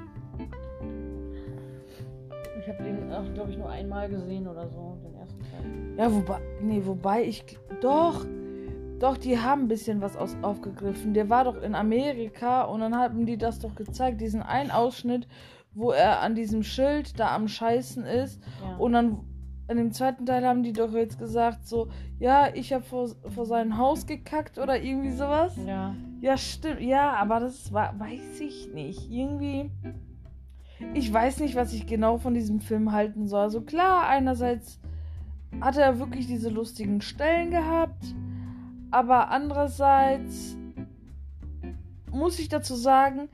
Ich 2.59 2.67
habe 2.67 2.83
den, 2.83 3.33
glaube 3.33 3.51
ich, 3.51 3.57
nur 3.57 3.69
einmal 3.69 4.09
gesehen 4.09 4.47
oder 4.47 4.67
so, 4.67 4.97
den 5.03 5.15
ersten 5.15 5.39
Teil. 5.39 5.97
Ja, 5.97 6.13
wobei, 6.13 6.39
nee, 6.61 6.81
wobei 6.83 7.23
ich, 7.23 7.43
doch, 7.81 8.25
doch, 8.99 9.17
die 9.17 9.39
haben 9.39 9.63
ein 9.63 9.67
bisschen 9.67 10.01
was 10.01 10.17
aus, 10.17 10.35
aufgegriffen. 10.41 11.13
Der 11.13 11.29
war 11.29 11.45
doch 11.45 11.61
in 11.61 11.75
Amerika 11.75 12.63
und 12.63 12.81
dann 12.81 12.95
haben 12.95 13.25
die 13.25 13.37
das 13.37 13.59
doch 13.59 13.75
gezeigt, 13.75 14.19
diesen 14.19 14.41
einen 14.41 14.71
Ausschnitt, 14.71 15.27
wo 15.77 15.91
er 15.91 16.21
an 16.21 16.33
diesem 16.33 16.63
Schild 16.63 17.19
da 17.19 17.35
am 17.35 17.47
Scheißen 17.47 18.03
ist 18.03 18.41
ja. 18.61 18.77
und 18.77 18.93
dann 18.93 19.19
in 19.69 19.77
dem 19.77 19.91
zweiten 19.91 20.25
Teil 20.25 20.45
haben 20.45 20.63
die 20.63 20.73
doch 20.73 20.93
jetzt 20.93 21.19
gesagt, 21.19 21.67
so, 21.67 21.89
ja, 22.19 22.47
ich 22.53 22.73
habe 22.73 22.83
vor, 22.83 23.09
vor 23.29 23.45
sein 23.45 23.77
Haus 23.77 24.07
gekackt 24.07 24.57
oder 24.57 24.81
irgendwie 24.81 25.11
sowas. 25.11 25.55
Ja. 25.67 25.93
Ja, 26.19 26.37
stimmt. 26.37 26.81
Ja, 26.81 27.13
aber 27.13 27.41
das 27.41 27.71
war, 27.73 27.99
weiß 27.99 28.39
ich 28.39 28.73
nicht. 28.73 29.11
Irgendwie. 29.11 29.69
Ich 30.93 31.11
weiß 31.11 31.41
nicht, 31.41 31.55
was 31.55 31.73
ich 31.73 31.85
genau 31.85 32.17
von 32.17 32.33
diesem 32.33 32.59
Film 32.59 32.91
halten 32.91 33.27
soll. 33.27 33.41
Also 33.41 33.61
klar, 33.61 34.07
einerseits 34.07 34.79
hat 35.59 35.77
er 35.77 35.99
wirklich 35.99 36.27
diese 36.27 36.49
lustigen 36.49 37.01
Stellen 37.01 37.51
gehabt, 37.51 38.15
aber 38.89 39.29
andererseits 39.29 40.57
muss 42.09 42.39
ich 42.39 42.49
dazu 42.49 42.75
sagen, 42.75 43.29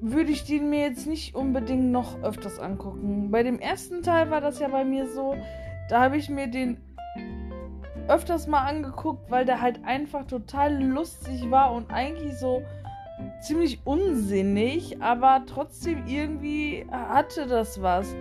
würde 0.00 0.30
ich 0.30 0.44
den 0.44 0.70
mir 0.70 0.80
jetzt 0.80 1.06
nicht 1.06 1.34
unbedingt 1.34 1.90
noch 1.90 2.22
öfters 2.22 2.58
angucken. 2.58 3.30
Bei 3.30 3.42
dem 3.42 3.58
ersten 3.58 4.02
Teil 4.02 4.30
war 4.30 4.40
das 4.40 4.58
ja 4.58 4.68
bei 4.68 4.84
mir 4.84 5.08
so, 5.08 5.34
da 5.88 6.02
habe 6.02 6.16
ich 6.16 6.28
mir 6.28 6.48
den 6.48 6.78
öfters 8.08 8.46
mal 8.46 8.64
angeguckt, 8.64 9.30
weil 9.30 9.44
der 9.44 9.60
halt 9.60 9.84
einfach 9.84 10.26
total 10.26 10.82
lustig 10.82 11.50
war 11.50 11.72
und 11.72 11.90
eigentlich 11.90 12.38
so 12.38 12.62
ziemlich 13.40 13.80
unsinnig, 13.84 15.02
aber 15.02 15.42
trotzdem 15.46 16.06
irgendwie 16.06 16.86
hatte 16.90 17.46
das 17.46 17.80
was 17.82 18.14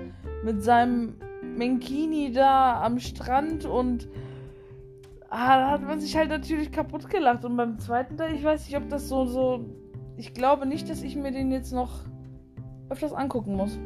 mit 0.44 0.64
seinem 0.64 1.16
Menkini 1.42 2.32
da 2.32 2.82
am 2.82 3.00
Strand 3.00 3.66
und 3.66 4.08
ah, 5.30 5.58
da 5.58 5.72
hat 5.72 5.84
man 5.84 6.00
sich 6.00 6.16
halt 6.16 6.30
natürlich 6.30 6.72
kaputt 6.72 7.10
gelacht 7.10 7.46
und 7.46 7.58
beim 7.58 7.78
zweiten 7.80 8.18
Teil, 8.18 8.34
ich 8.34 8.44
weiß 8.44 8.68
nicht, 8.68 8.78
ob 8.78 8.90
das 8.90 9.08
so 9.08 9.26
so 9.26 9.66
ich 10.18 10.34
glaube 10.34 10.66
nicht, 10.66 10.90
dass 10.90 11.02
ich 11.04 11.16
mir 11.16 11.32
den 11.32 11.52
jetzt 11.52 11.72
noch 11.72 12.04
öfters 12.90 13.14
angucken 13.14 13.56
muss. 13.56 13.78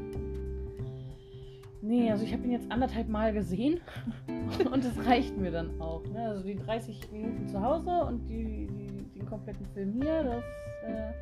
Nee, 1.81 2.11
also 2.11 2.25
ich 2.25 2.33
habe 2.33 2.43
ihn 2.43 2.51
jetzt 2.51 2.69
anderthalb 2.71 3.07
Mal 3.07 3.33
gesehen 3.33 3.79
und 4.71 4.83
das 4.83 5.05
reicht 5.05 5.37
mir 5.37 5.51
dann 5.51 5.79
auch. 5.79 6.05
Ne? 6.05 6.19
Also 6.19 6.43
die 6.43 6.55
30 6.55 7.11
Minuten 7.11 7.47
zu 7.47 7.61
Hause 7.61 7.89
und 7.89 8.27
die, 8.27 8.67
die 8.67 9.19
den 9.19 9.25
kompletten 9.25 9.65
Film 9.67 9.93
hier, 9.93 10.23
das. 10.23 10.43
Äh, 10.83 11.13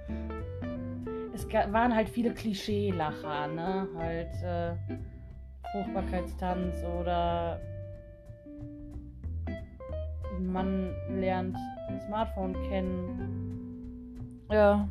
es 1.33 1.47
waren 1.53 1.93
halt 1.93 2.09
viele 2.09 2.33
Klischee-Lacher, 2.33 3.47
ne? 3.47 3.87
Halt 3.95 4.33
äh, 4.43 4.73
Fruchtbarkeitstanz 5.71 6.83
oder 6.83 7.59
man 10.39 10.89
lernt 11.09 11.55
Smartphone 12.07 12.53
kennen. 12.69 13.46
Ja. 14.49 14.87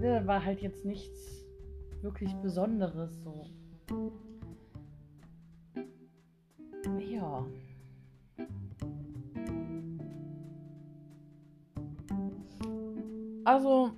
Ne, 0.00 0.22
war 0.26 0.44
halt 0.44 0.60
jetzt 0.60 0.84
nichts 0.84 1.44
wirklich 2.02 2.34
Besonderes 2.36 3.22
so. 3.22 3.46
Ja. 7.00 7.44
Also, 13.44 13.92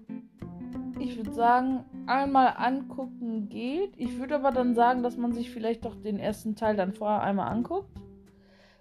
ich 0.98 1.16
würde 1.16 1.32
sagen, 1.32 1.84
einmal 2.06 2.54
angucken 2.56 3.48
geht. 3.48 3.96
Ich 3.96 4.18
würde 4.18 4.36
aber 4.36 4.52
dann 4.52 4.74
sagen, 4.74 5.02
dass 5.02 5.16
man 5.16 5.32
sich 5.32 5.50
vielleicht 5.50 5.84
doch 5.84 5.96
den 5.96 6.18
ersten 6.18 6.54
Teil 6.54 6.76
dann 6.76 6.92
vorher 6.92 7.22
einmal 7.22 7.48
anguckt. 7.48 7.99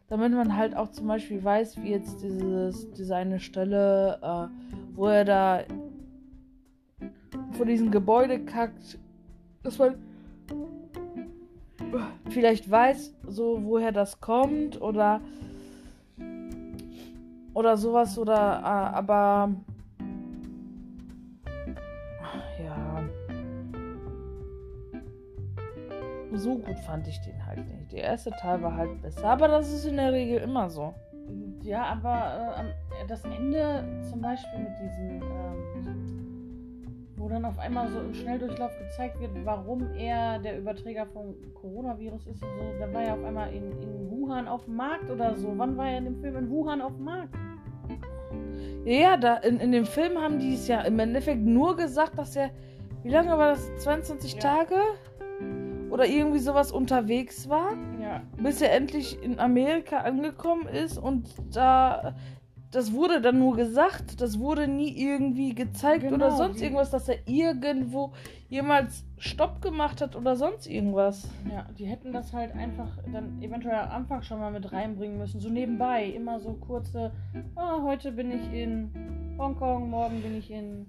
Damit 0.09 0.33
man 0.33 0.55
halt 0.57 0.75
auch 0.75 0.91
zum 0.91 1.07
Beispiel 1.07 1.43
weiß, 1.43 1.81
wie 1.83 1.91
jetzt 1.91 2.23
dieses, 2.23 2.91
diese 2.93 3.15
eine 3.15 3.39
Stelle, 3.39 4.19
äh, 4.21 4.47
wo 4.95 5.07
er 5.07 5.23
da 5.23 5.63
vor 7.51 7.65
diesem 7.65 7.91
Gebäude 7.91 8.39
kackt, 8.39 8.97
dass 9.63 9.77
man 9.77 9.95
vielleicht 12.29 12.69
weiß, 12.69 13.15
so 13.27 13.63
woher 13.63 13.91
das 13.91 14.19
kommt 14.19 14.81
oder 14.81 15.21
oder 17.53 17.77
sowas 17.77 18.17
oder 18.17 18.35
äh, 18.35 18.95
aber 18.95 19.51
so 26.39 26.57
gut 26.57 26.79
fand 26.79 27.07
ich 27.07 27.19
den 27.21 27.45
halt 27.45 27.67
nicht. 27.67 27.91
Der 27.91 28.03
erste 28.03 28.31
Teil 28.31 28.61
war 28.61 28.75
halt 28.75 29.01
besser, 29.01 29.25
aber 29.25 29.47
das 29.47 29.71
ist 29.71 29.85
in 29.85 29.97
der 29.97 30.11
Regel 30.13 30.39
immer 30.39 30.69
so. 30.69 30.93
Ja, 31.61 31.83
aber 31.83 32.55
äh, 32.55 32.59
am- 32.59 33.07
das 33.07 33.23
Ende 33.25 33.83
zum 34.09 34.21
Beispiel 34.21 34.59
mit 34.59 34.71
diesem, 34.81 35.21
ähm, 35.21 37.15
wo 37.17 37.27
dann 37.29 37.45
auf 37.45 37.59
einmal 37.59 37.87
so 37.89 37.99
im 37.99 38.13
Schnelldurchlauf 38.13 38.71
gezeigt 38.79 39.19
wird, 39.19 39.31
warum 39.43 39.85
er 39.95 40.39
der 40.39 40.57
Überträger 40.57 41.05
vom 41.05 41.35
Coronavirus 41.53 42.27
ist 42.27 42.41
und 42.41 42.49
so, 42.49 42.79
da 42.79 42.91
war 42.93 43.03
er 43.03 43.13
auf 43.15 43.23
einmal 43.23 43.53
in, 43.53 43.71
in 43.81 44.09
Wuhan 44.09 44.47
auf 44.47 44.65
dem 44.65 44.75
Markt 44.77 45.09
oder 45.11 45.35
so. 45.35 45.53
Wann 45.57 45.75
war 45.77 45.89
er 45.89 45.97
in 45.99 46.05
dem 46.05 46.21
Film 46.21 46.35
in 46.37 46.49
Wuhan 46.49 46.81
auf 46.81 46.95
dem 46.95 47.03
Markt? 47.05 47.35
Ja, 48.85 48.93
ja, 48.93 49.17
da 49.17 49.35
in, 49.37 49.59
in 49.59 49.71
dem 49.71 49.85
Film 49.85 50.17
haben 50.17 50.39
die 50.39 50.53
es 50.53 50.67
ja 50.67 50.81
im 50.81 50.97
Endeffekt 50.99 51.41
nur 51.41 51.75
gesagt, 51.75 52.17
dass 52.17 52.35
er, 52.35 52.49
wie 53.03 53.09
lange 53.09 53.31
war 53.37 53.49
das? 53.51 53.75
22 53.79 54.33
Ja. 54.35 54.39
Tage? 54.39 54.75
Oder 55.89 56.05
irgendwie 56.05 56.39
sowas 56.39 56.71
unterwegs 56.71 57.49
war, 57.49 57.71
Ja, 58.01 58.21
bis 58.37 58.61
er 58.61 58.73
endlich 58.73 59.21
in 59.21 59.39
Amerika 59.39 59.97
angekommen 59.99 60.67
ist 60.67 60.97
und 60.97 61.29
da. 61.53 62.15
Das 62.71 62.93
wurde 62.93 63.19
dann 63.19 63.39
nur 63.39 63.55
gesagt, 63.55 64.21
das 64.21 64.37
wurde 64.37 64.67
nie 64.67 64.95
irgendwie 64.95 65.55
gezeigt 65.55 66.03
Genau, 66.03 66.17
oder 66.17 66.29
sonst 66.37 66.61
irgendwas, 66.61 66.91
dass 66.91 67.09
er 67.09 67.15
irgendwo 67.27 68.13
jemals 68.47 69.03
Stopp 69.17 69.59
gemacht 69.63 70.01
hat 70.01 70.15
oder 70.15 70.35
sonst 70.35 70.67
irgendwas. 70.67 71.27
ja, 71.51 71.65
die 71.79 71.85
hätten 71.85 72.13
das 72.13 72.31
halt 72.31 72.53
einfach 72.53 72.89
dann 73.11 73.41
eventuell 73.41 73.73
am 73.73 73.89
Anfang 73.89 74.21
schon 74.21 74.39
mal 74.39 74.51
mit 74.51 74.71
reinbringen 74.71 75.17
müssen. 75.17 75.39
So 75.39 75.49
nebenbei, 75.49 76.05
immer 76.05 76.39
so 76.39 76.53
kurze, 76.53 77.11
ah, 77.55 77.81
heute 77.81 78.11
bin 78.11 78.29
ich 78.29 78.53
in 78.53 78.91
Hongkong, 79.39 79.89
morgen 79.89 80.21
bin 80.21 80.37
ich 80.37 80.51
in. 80.51 80.85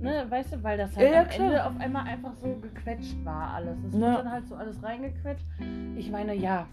Ne, 0.00 0.24
weißt 0.28 0.54
du, 0.54 0.62
weil 0.62 0.78
das 0.78 0.96
halt 0.96 1.12
Ja, 1.12 1.20
am 1.22 1.28
klar. 1.28 1.46
Ende 1.48 1.66
auf 1.66 1.78
einmal 1.78 2.04
einfach 2.06 2.34
so 2.36 2.56
gequetscht 2.56 3.22
war 3.24 3.54
alles. 3.54 3.76
Es 3.84 3.92
wird 3.92 4.02
dann 4.02 4.30
halt 4.30 4.48
so 4.48 4.54
alles 4.54 4.82
reingequetscht. 4.82 5.44
Ich 5.96 6.10
meine, 6.10 6.34
ja, 6.34 6.66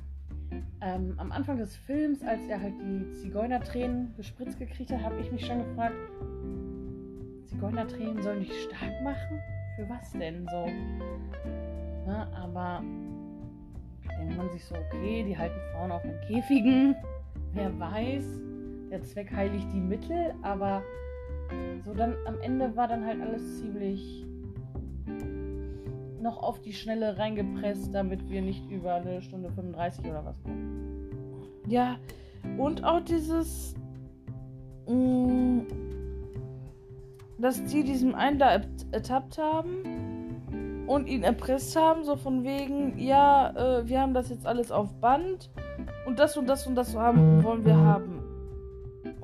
ähm, 0.81 1.13
am 1.17 1.31
Anfang 1.31 1.57
des 1.57 1.75
Films, 1.75 2.23
als 2.23 2.47
er 2.47 2.61
halt 2.61 2.73
die 2.79 3.11
Zigeunertränen 3.13 4.13
gespritzt 4.15 4.59
gekriegt 4.59 4.91
hat, 4.91 5.03
habe 5.03 5.19
ich 5.19 5.31
mich 5.31 5.45
schon 5.45 5.59
gefragt, 5.59 5.95
Zigeunertränen 7.47 8.21
sollen 8.21 8.39
dich 8.39 8.63
stark 8.63 9.01
machen? 9.03 9.39
Für 9.75 9.89
was 9.89 10.11
denn 10.13 10.47
so? 10.49 10.65
Ne, 12.05 12.27
aber 12.33 12.81
denkt 14.17 14.37
man 14.37 14.49
sich 14.51 14.63
so, 14.63 14.75
okay, 14.75 15.23
die 15.27 15.37
halten 15.37 15.59
Frauen 15.73 15.91
auch 15.91 16.03
in 16.05 16.15
Käfigen. 16.27 16.95
Wer 17.53 17.77
weiß, 17.77 18.25
der 18.89 19.03
Zweck 19.03 19.31
heiligt 19.35 19.67
die 19.73 19.81
Mittel, 19.81 20.33
aber 20.41 20.81
so 21.86 21.93
dann 21.93 22.15
am 22.25 22.39
Ende 22.41 22.75
war 22.75 22.88
dann 22.88 23.05
halt 23.05 23.21
alles 23.21 23.60
ziemlich 23.60 24.25
noch 26.21 26.41
auf 26.41 26.60
die 26.62 26.73
Schnelle 26.73 27.17
reingepresst, 27.17 27.93
damit 27.93 28.29
wir 28.29 28.41
nicht 28.41 28.69
über 28.69 28.95
eine 28.95 29.21
Stunde 29.21 29.49
35 29.51 30.05
oder 30.05 30.25
was 30.25 30.41
kommen. 30.43 31.07
Ja, 31.67 31.97
und 32.57 32.83
auch 32.83 33.01
dieses, 33.01 33.75
mh, 34.88 35.63
dass 37.38 37.63
die 37.65 37.83
diesem 37.83 38.15
einen 38.15 38.39
da 38.39 38.62
ertappt 38.91 39.38
haben 39.38 40.86
und 40.88 41.07
ihn 41.07 41.23
erpresst 41.23 41.75
haben, 41.75 42.03
so 42.03 42.15
von 42.15 42.43
wegen, 42.43 42.97
ja, 42.97 43.51
äh, 43.55 43.88
wir 43.88 44.01
haben 44.01 44.13
das 44.13 44.29
jetzt 44.29 44.45
alles 44.45 44.71
auf 44.71 44.93
Band 44.99 45.49
und 46.05 46.19
das 46.19 46.38
und 46.38 46.47
das 46.47 46.65
und 46.65 46.75
das 46.75 46.95
haben, 46.95 47.43
wollen 47.43 47.65
wir 47.65 47.75
haben. 47.75 48.16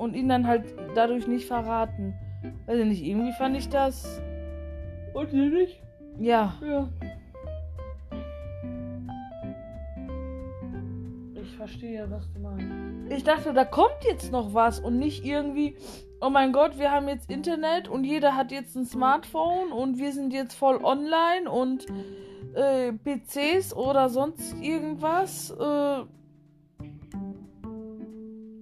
Und 0.04 0.18
ihn 0.18 0.28
dann 0.28 0.46
halt 0.46 0.66
dadurch 0.96 1.28
nicht 1.28 1.48
verraten. 1.48 2.14
Weiß 2.66 2.78
ich 2.78 2.86
nicht, 2.86 3.06
irgendwie 3.06 3.32
fand 3.32 3.56
ich 3.56 3.70
das, 3.70 4.22
Und 5.14 5.32
nicht? 5.32 5.82
ja, 6.20 6.56
Ja. 6.62 6.90
Ich 11.42 11.56
verstehe, 11.56 12.06
was 12.10 12.30
du 12.34 12.40
meinst. 12.42 12.66
Ich 13.10 13.24
dachte, 13.24 13.54
da 13.54 13.64
kommt 13.64 14.04
jetzt 14.04 14.30
noch 14.34 14.54
was 14.54 14.82
und 14.82 15.00
nicht 15.00 15.24
irgendwie, 15.24 15.78
oh 16.20 16.30
mein 16.30 16.52
Gott, 16.52 16.78
wir 16.78 16.92
haben 16.92 17.08
jetzt 17.08 17.32
Internet 17.32 17.88
und 17.88 18.04
jeder 18.04 18.36
hat 18.36 18.52
jetzt 18.52 18.76
ein 18.76 18.86
Smartphone 18.86 19.72
und 19.72 20.00
wir 20.00 20.12
sind 20.12 20.34
jetzt 20.34 20.54
voll 20.54 20.84
online 20.84 21.50
und 21.50 21.86
äh, 22.56 22.92
PCs 22.92 23.74
oder 23.74 24.10
sonst 24.10 24.54
irgendwas. 24.62 25.52
Äh, 25.52 26.04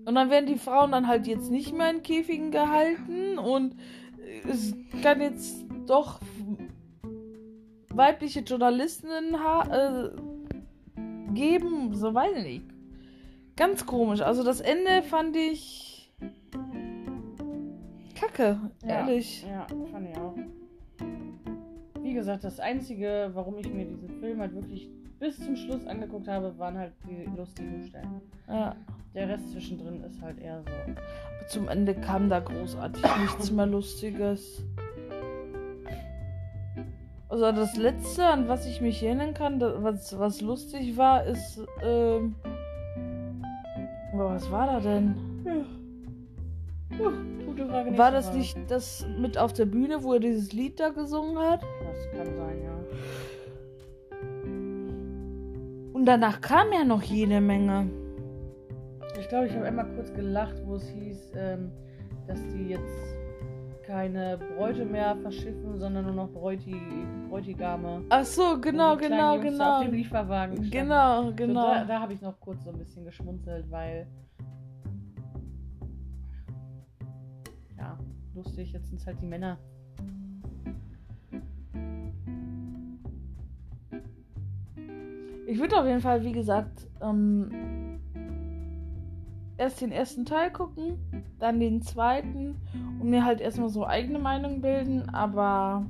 und 0.06 0.16
dann 0.16 0.30
werden 0.30 0.46
die 0.46 0.58
Frauen 0.58 0.92
dann 0.92 1.08
halt 1.08 1.28
jetzt 1.28 1.52
nicht 1.52 1.74
mehr 1.74 1.90
in 1.92 2.02
Käfigen 2.02 2.52
gehalten 2.52 3.38
und 3.38 3.76
es 4.50 4.74
kann 5.02 5.22
jetzt 5.22 5.66
doch 5.86 6.20
weibliche 7.90 8.40
Journalistinnen 8.42 9.36
äh, 9.36 10.10
geben, 11.34 11.94
so 11.94 12.14
weiß 12.14 12.38
ich 12.38 12.44
nicht. 12.44 12.66
Ganz 13.56 13.86
komisch. 13.86 14.22
Also 14.22 14.44
das 14.44 14.62
Ende 14.62 15.04
fand 15.04 15.36
ich 15.36 16.12
kacke, 18.16 18.60
ehrlich. 18.84 19.46
Ja, 19.48 19.68
fand 19.92 20.10
ich 20.10 20.18
auch. 20.18 20.36
Wie 22.02 22.14
gesagt, 22.14 22.44
das 22.44 22.60
Einzige, 22.60 23.30
warum 23.34 23.58
ich 23.60 23.72
mir 23.72 23.86
diesen 23.86 24.10
Film 24.20 24.40
halt 24.40 24.56
wirklich 24.56 24.90
bis 25.22 25.38
zum 25.38 25.56
Schluss 25.56 25.86
angeguckt 25.86 26.28
habe, 26.28 26.58
waren 26.58 26.78
halt 26.78 26.94
die 27.08 27.30
lustigen 27.38 27.84
Stellen. 27.88 28.22
Ja. 28.50 28.76
Der 29.14 29.30
Rest 29.30 29.52
zwischendrin 29.52 30.04
ist 30.04 30.20
halt 30.22 30.40
eher 30.40 30.62
so. 30.64 30.72
Aber 30.72 31.48
zum 31.48 31.70
Ende 31.70 31.94
kam 31.94 32.28
da 32.28 32.40
großartig 32.40 33.04
nichts 33.22 33.52
mehr 33.52 33.68
Lustiges. 33.68 34.66
Also 37.30 37.52
das 37.52 37.78
letzte, 37.78 38.26
an 38.26 38.48
was 38.48 38.66
ich 38.66 38.82
mich 38.82 39.02
erinnern 39.04 39.34
kann, 39.34 39.60
das, 39.60 39.84
was, 39.84 40.20
was 40.20 40.42
lustig 40.42 40.98
war, 40.98 41.24
ist, 41.24 41.62
ähm, 41.84 42.36
aber 44.14 44.32
was 44.32 44.52
war 44.52 44.68
da 44.68 44.80
denn? 44.80 45.16
Gute 47.46 47.68
Frage. 47.68 47.98
War 47.98 48.12
das 48.12 48.26
Frage. 48.26 48.40
nicht 48.40 48.58
das 48.70 49.06
mit 49.20 49.38
auf 49.38 49.54
der 49.54 49.66
Bühne, 49.66 50.04
wo 50.04 50.14
er 50.14 50.20
dieses 50.20 50.52
Lied 50.52 50.80
da 50.80 50.90
gesungen 50.90 51.38
hat? 51.38 51.62
Das 51.62 52.12
kann 52.12 52.36
sein, 52.36 52.64
ja. 52.64 52.72
Und 56.02 56.08
danach 56.08 56.42
kam 56.42 56.74
ja 56.74 56.84
noch 56.84 57.04
jede 57.04 57.40
Menge. 57.40 57.88
Ich 59.20 59.30
glaube, 59.30 59.46
ich 59.46 59.54
habe 59.54 59.66
einmal 59.68 59.86
kurz 59.94 60.12
gelacht, 60.12 60.56
wo 60.66 60.74
es 60.74 60.90
hieß, 60.90 61.34
ähm, 61.36 61.72
dass 62.26 62.40
die 62.48 62.70
jetzt 62.70 63.16
keine 63.86 64.40
Bräute 64.58 64.84
mehr 64.84 65.16
verschiffen, 65.18 65.78
sondern 65.78 66.06
nur 66.06 66.16
noch 66.16 66.30
Bräuti 66.30 66.76
Bräutigame. 67.30 68.04
Ach 68.10 68.26
so, 68.26 68.60
genau, 68.60 68.98
genau, 68.98 69.36
Jungs 69.36 69.52
genau. 69.52 69.78
Auf 69.78 69.86
dem 69.86 69.94
Lieferwagen 69.94 70.56
standen. 70.56 70.72
Genau, 70.72 71.24
So, 71.26 71.36
genau. 71.36 71.68
da 71.72 71.86
da 71.86 72.00
habe 72.00 72.14
ich 72.14 72.22
noch 72.22 72.40
kurz 72.40 72.64
so 72.64 72.72
ein 72.72 72.80
bisschen 72.80 73.06
geschmunzelt, 73.06 73.70
weil. 73.70 74.08
Ja, 77.78 78.00
lustig, 78.34 78.72
jetzt 78.74 78.88
sind 78.90 79.00
es 79.02 79.06
halt 79.06 79.22
die 79.22 79.28
Männer. 79.28 79.60
Ich 85.52 85.60
würde 85.60 85.78
auf 85.78 85.86
jeden 85.86 86.00
Fall, 86.00 86.24
wie 86.24 86.32
gesagt, 86.32 86.88
ähm, 87.02 88.00
erst 89.58 89.82
den 89.82 89.92
ersten 89.92 90.24
Teil 90.24 90.50
gucken, 90.50 90.98
dann 91.40 91.60
den 91.60 91.82
zweiten 91.82 92.56
und 93.02 93.10
mir 93.10 93.26
halt 93.26 93.42
erstmal 93.42 93.68
so 93.68 93.86
eigene 93.86 94.18
Meinung 94.18 94.62
bilden, 94.62 95.10
aber 95.10 95.86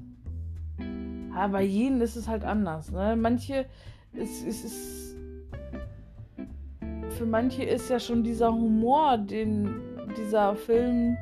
ja, 0.79 1.45
bei 1.45 1.61
jedem 1.61 2.01
ist 2.01 2.15
es 2.15 2.27
halt 2.27 2.43
anders. 2.43 2.91
Ne? 2.91 3.15
Manche, 3.15 3.67
es, 4.13 4.43
es 4.43 4.65
ist. 4.65 5.15
Für 7.19 7.27
manche 7.27 7.61
ist 7.61 7.87
ja 7.87 7.99
schon 7.99 8.23
dieser 8.23 8.51
Humor, 8.51 9.19
den 9.19 9.75
dieser 10.17 10.55
Film 10.55 11.17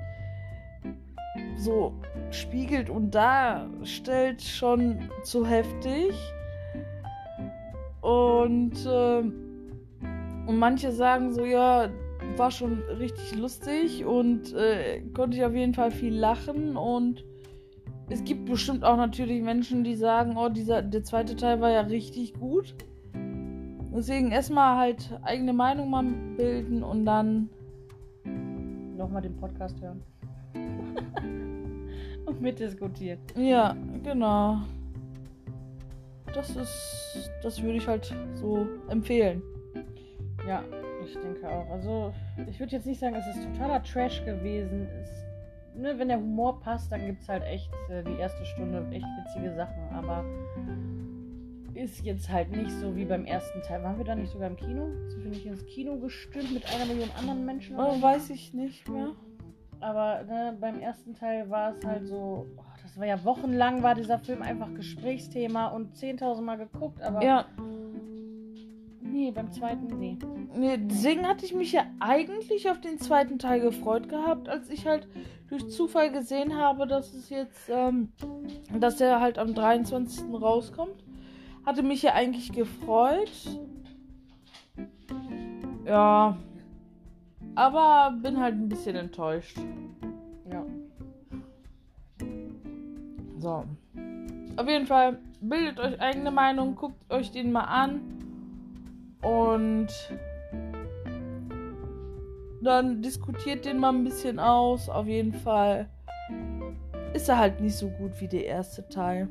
so 1.58 1.94
spiegelt 2.32 2.90
und 2.90 3.14
darstellt, 3.14 4.42
schon 4.42 5.10
zu 5.24 5.46
heftig. 5.46 6.14
Und, 8.02 8.88
ähm, 8.90 9.34
und 10.48 10.58
manche 10.58 10.92
sagen 10.92 11.34
so, 11.34 11.44
ja, 11.44 11.90
war 12.38 12.52
schon 12.52 12.82
richtig 12.98 13.36
lustig 13.36 14.06
und 14.06 14.54
äh, 14.54 15.02
konnte 15.14 15.38
ich 15.38 15.44
auf 15.44 15.54
jeden 15.54 15.74
Fall 15.74 15.92
viel 15.92 16.16
lachen. 16.16 16.78
Und 16.78 17.26
es 18.10 18.24
gibt 18.24 18.46
bestimmt 18.46 18.84
auch 18.84 18.98
natürlich 18.98 19.42
Menschen, 19.42 19.84
die 19.84 19.96
sagen, 19.96 20.38
oh, 20.38 20.50
dieser, 20.50 20.82
der 20.82 21.04
zweite 21.04 21.36
Teil 21.36 21.62
war 21.62 21.72
ja 21.72 21.82
richtig 21.82 22.34
gut. 22.34 22.76
Deswegen 23.94 24.32
erstmal 24.32 24.78
halt 24.78 25.20
eigene 25.24 25.54
Meinung 25.54 25.90
mal 25.90 26.04
bilden 26.38 26.84
und 26.84 27.06
dann. 27.06 27.50
Nochmal 28.98 29.22
den 29.22 29.36
Podcast 29.38 29.82
hören. 29.82 30.02
Und 32.26 32.42
mitdiskutieren. 32.42 33.20
Ja, 33.36 33.76
genau. 34.04 34.60
Das 36.34 36.56
ist, 36.56 37.32
das 37.44 37.62
würde 37.62 37.78
ich 37.78 37.88
halt 37.88 38.14
so 38.34 38.68
empfehlen. 38.90 39.42
Ja, 40.48 40.64
ich 41.04 41.14
denke 41.14 41.48
auch. 41.48 41.70
Also, 41.70 42.14
ich 42.50 42.60
würde 42.60 42.74
jetzt 42.74 42.86
nicht 42.86 43.00
sagen, 43.00 43.16
es 43.16 43.28
ist 43.28 43.44
totaler 43.44 43.84
Trash 43.84 44.24
gewesen. 44.26 44.88
Es, 45.02 45.10
ne, 45.76 45.98
wenn 45.98 46.08
der 46.08 46.18
Humor 46.18 46.60
passt, 46.60 46.92
dann 46.92 47.06
gibt 47.06 47.22
es 47.22 47.30
halt 47.30 47.44
echt 47.44 47.70
äh, 47.90 48.04
die 48.04 48.20
erste 48.20 48.46
Stunde 48.46 48.86
echt 48.92 49.06
witzige 49.06 49.54
Sachen. 49.56 49.90
Aber 49.94 50.24
ist 51.74 52.04
jetzt 52.04 52.30
halt 52.30 52.52
nicht 52.52 52.72
so 52.72 52.96
wie 52.96 53.06
beim 53.06 53.26
ersten 53.26 53.62
Teil. 53.62 53.84
Waren 53.84 53.98
wir 53.98 54.06
da 54.06 54.16
nicht 54.16 54.32
sogar 54.32 54.50
im 54.50 54.58
Kino? 54.58 54.90
Sind 55.08 55.24
wir 55.24 55.32
nicht 55.32 55.46
ins 55.46 55.66
Kino 55.66 55.98
gestimmt 55.98 56.54
mit 56.54 56.66
einer 56.74 56.86
Million 56.86 57.10
anderen 57.18 57.46
Menschen? 57.46 57.80
Oh, 57.80 58.02
weiß 58.02 58.30
ich 58.32 58.54
nicht 58.54 58.88
mehr. 58.90 59.12
Aber 59.80 60.24
ne, 60.24 60.58
beim 60.60 60.80
ersten 60.80 61.16
Teil 61.16 61.50
war 61.50 61.72
es 61.72 61.86
halt 61.86 62.06
so, 62.06 62.48
oh, 62.58 62.62
war 63.00 63.08
ja 63.08 63.24
wochenlang, 63.24 63.82
war 63.82 63.96
dieser 63.96 64.20
Film 64.20 64.42
einfach 64.42 64.74
Gesprächsthema 64.74 65.68
und 65.68 65.96
10.000 65.96 66.42
Mal 66.42 66.58
geguckt, 66.58 67.02
aber 67.02 67.24
Ja, 67.24 67.46
nee, 69.02 69.32
beim 69.32 69.52
zweiten, 69.52 69.88
nee. 69.98 70.18
nee, 70.56 70.78
deswegen 70.78 71.28
hatte 71.28 71.46
ich 71.46 71.54
mich 71.54 71.72
ja 71.72 71.86
eigentlich 72.00 72.70
auf 72.70 72.80
den 72.80 73.00
zweiten 73.00 73.40
Teil 73.40 73.60
gefreut 73.62 74.10
gehabt, 74.10 74.50
als 74.50 74.70
ich 74.70 74.86
halt 74.86 75.08
durch 75.50 75.68
Zufall 75.70 76.12
gesehen 76.12 76.56
habe, 76.56 76.88
dass 76.88 77.14
es 77.14 77.30
jetzt, 77.30 77.70
ähm, 77.70 78.12
dass 78.78 79.02
er 79.02 79.20
halt 79.20 79.40
am 79.40 79.54
23. 79.54 80.26
rauskommt. 80.34 81.04
Hatte 81.66 81.84
mich 81.84 82.02
ja 82.04 82.14
eigentlich 82.14 82.52
gefreut. 82.52 83.32
Ja. 85.86 86.38
Aber 87.56 88.16
bin 88.22 88.40
halt 88.40 88.56
ein 88.56 88.70
bisschen 88.70 88.96
enttäuscht. 88.96 89.58
So. 93.40 93.64
Auf 94.58 94.68
jeden 94.68 94.86
Fall, 94.86 95.18
bildet 95.40 95.80
euch 95.80 96.00
eigene 96.02 96.30
Meinung, 96.30 96.76
guckt 96.76 97.12
euch 97.12 97.32
den 97.32 97.52
mal 97.54 97.64
an. 97.64 98.02
Und 99.22 99.88
dann 102.62 103.02
diskutiert 103.02 103.64
den 103.64 103.80
mal 103.80 103.94
ein 103.94 104.04
bisschen 104.04 104.40
aus. 104.40 104.90
Auf 104.90 105.08
jeden 105.08 105.34
Fall 105.34 105.88
ist 107.14 107.30
er 107.30 107.38
halt 107.38 107.62
nicht 107.62 107.76
so 107.76 107.90
gut 107.90 108.12
wie 108.20 108.28
der 108.28 108.46
erste 108.46 108.88
Teil. 108.90 109.30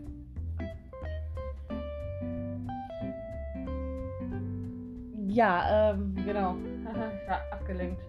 Ja, 5.27 5.93
ähm, 5.93 6.17
genau. 6.25 6.57
ich 7.23 7.29
war 7.29 7.41
abgelenkt. 7.53 8.03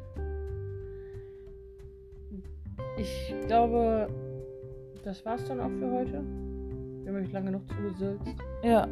Ich 2.97 3.35
glaube, 3.47 4.09
das 5.03 5.25
war's 5.25 5.45
dann 5.45 5.59
auch 5.59 5.71
für 5.79 5.91
heute. 5.91 6.23
Wir 7.03 7.13
haben 7.13 7.23
euch 7.23 7.31
lange 7.31 7.47
genug 7.47 7.63
zugesülzt. 7.69 8.35
Ja. 8.63 8.87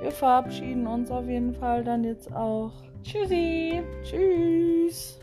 Wir 0.00 0.12
verabschieden 0.12 0.86
uns 0.86 1.10
auf 1.10 1.26
jeden 1.26 1.52
Fall 1.54 1.82
dann 1.84 2.04
jetzt 2.04 2.32
auch. 2.32 2.72
Tschüssi! 3.02 3.82
Tschüss. 4.02 5.18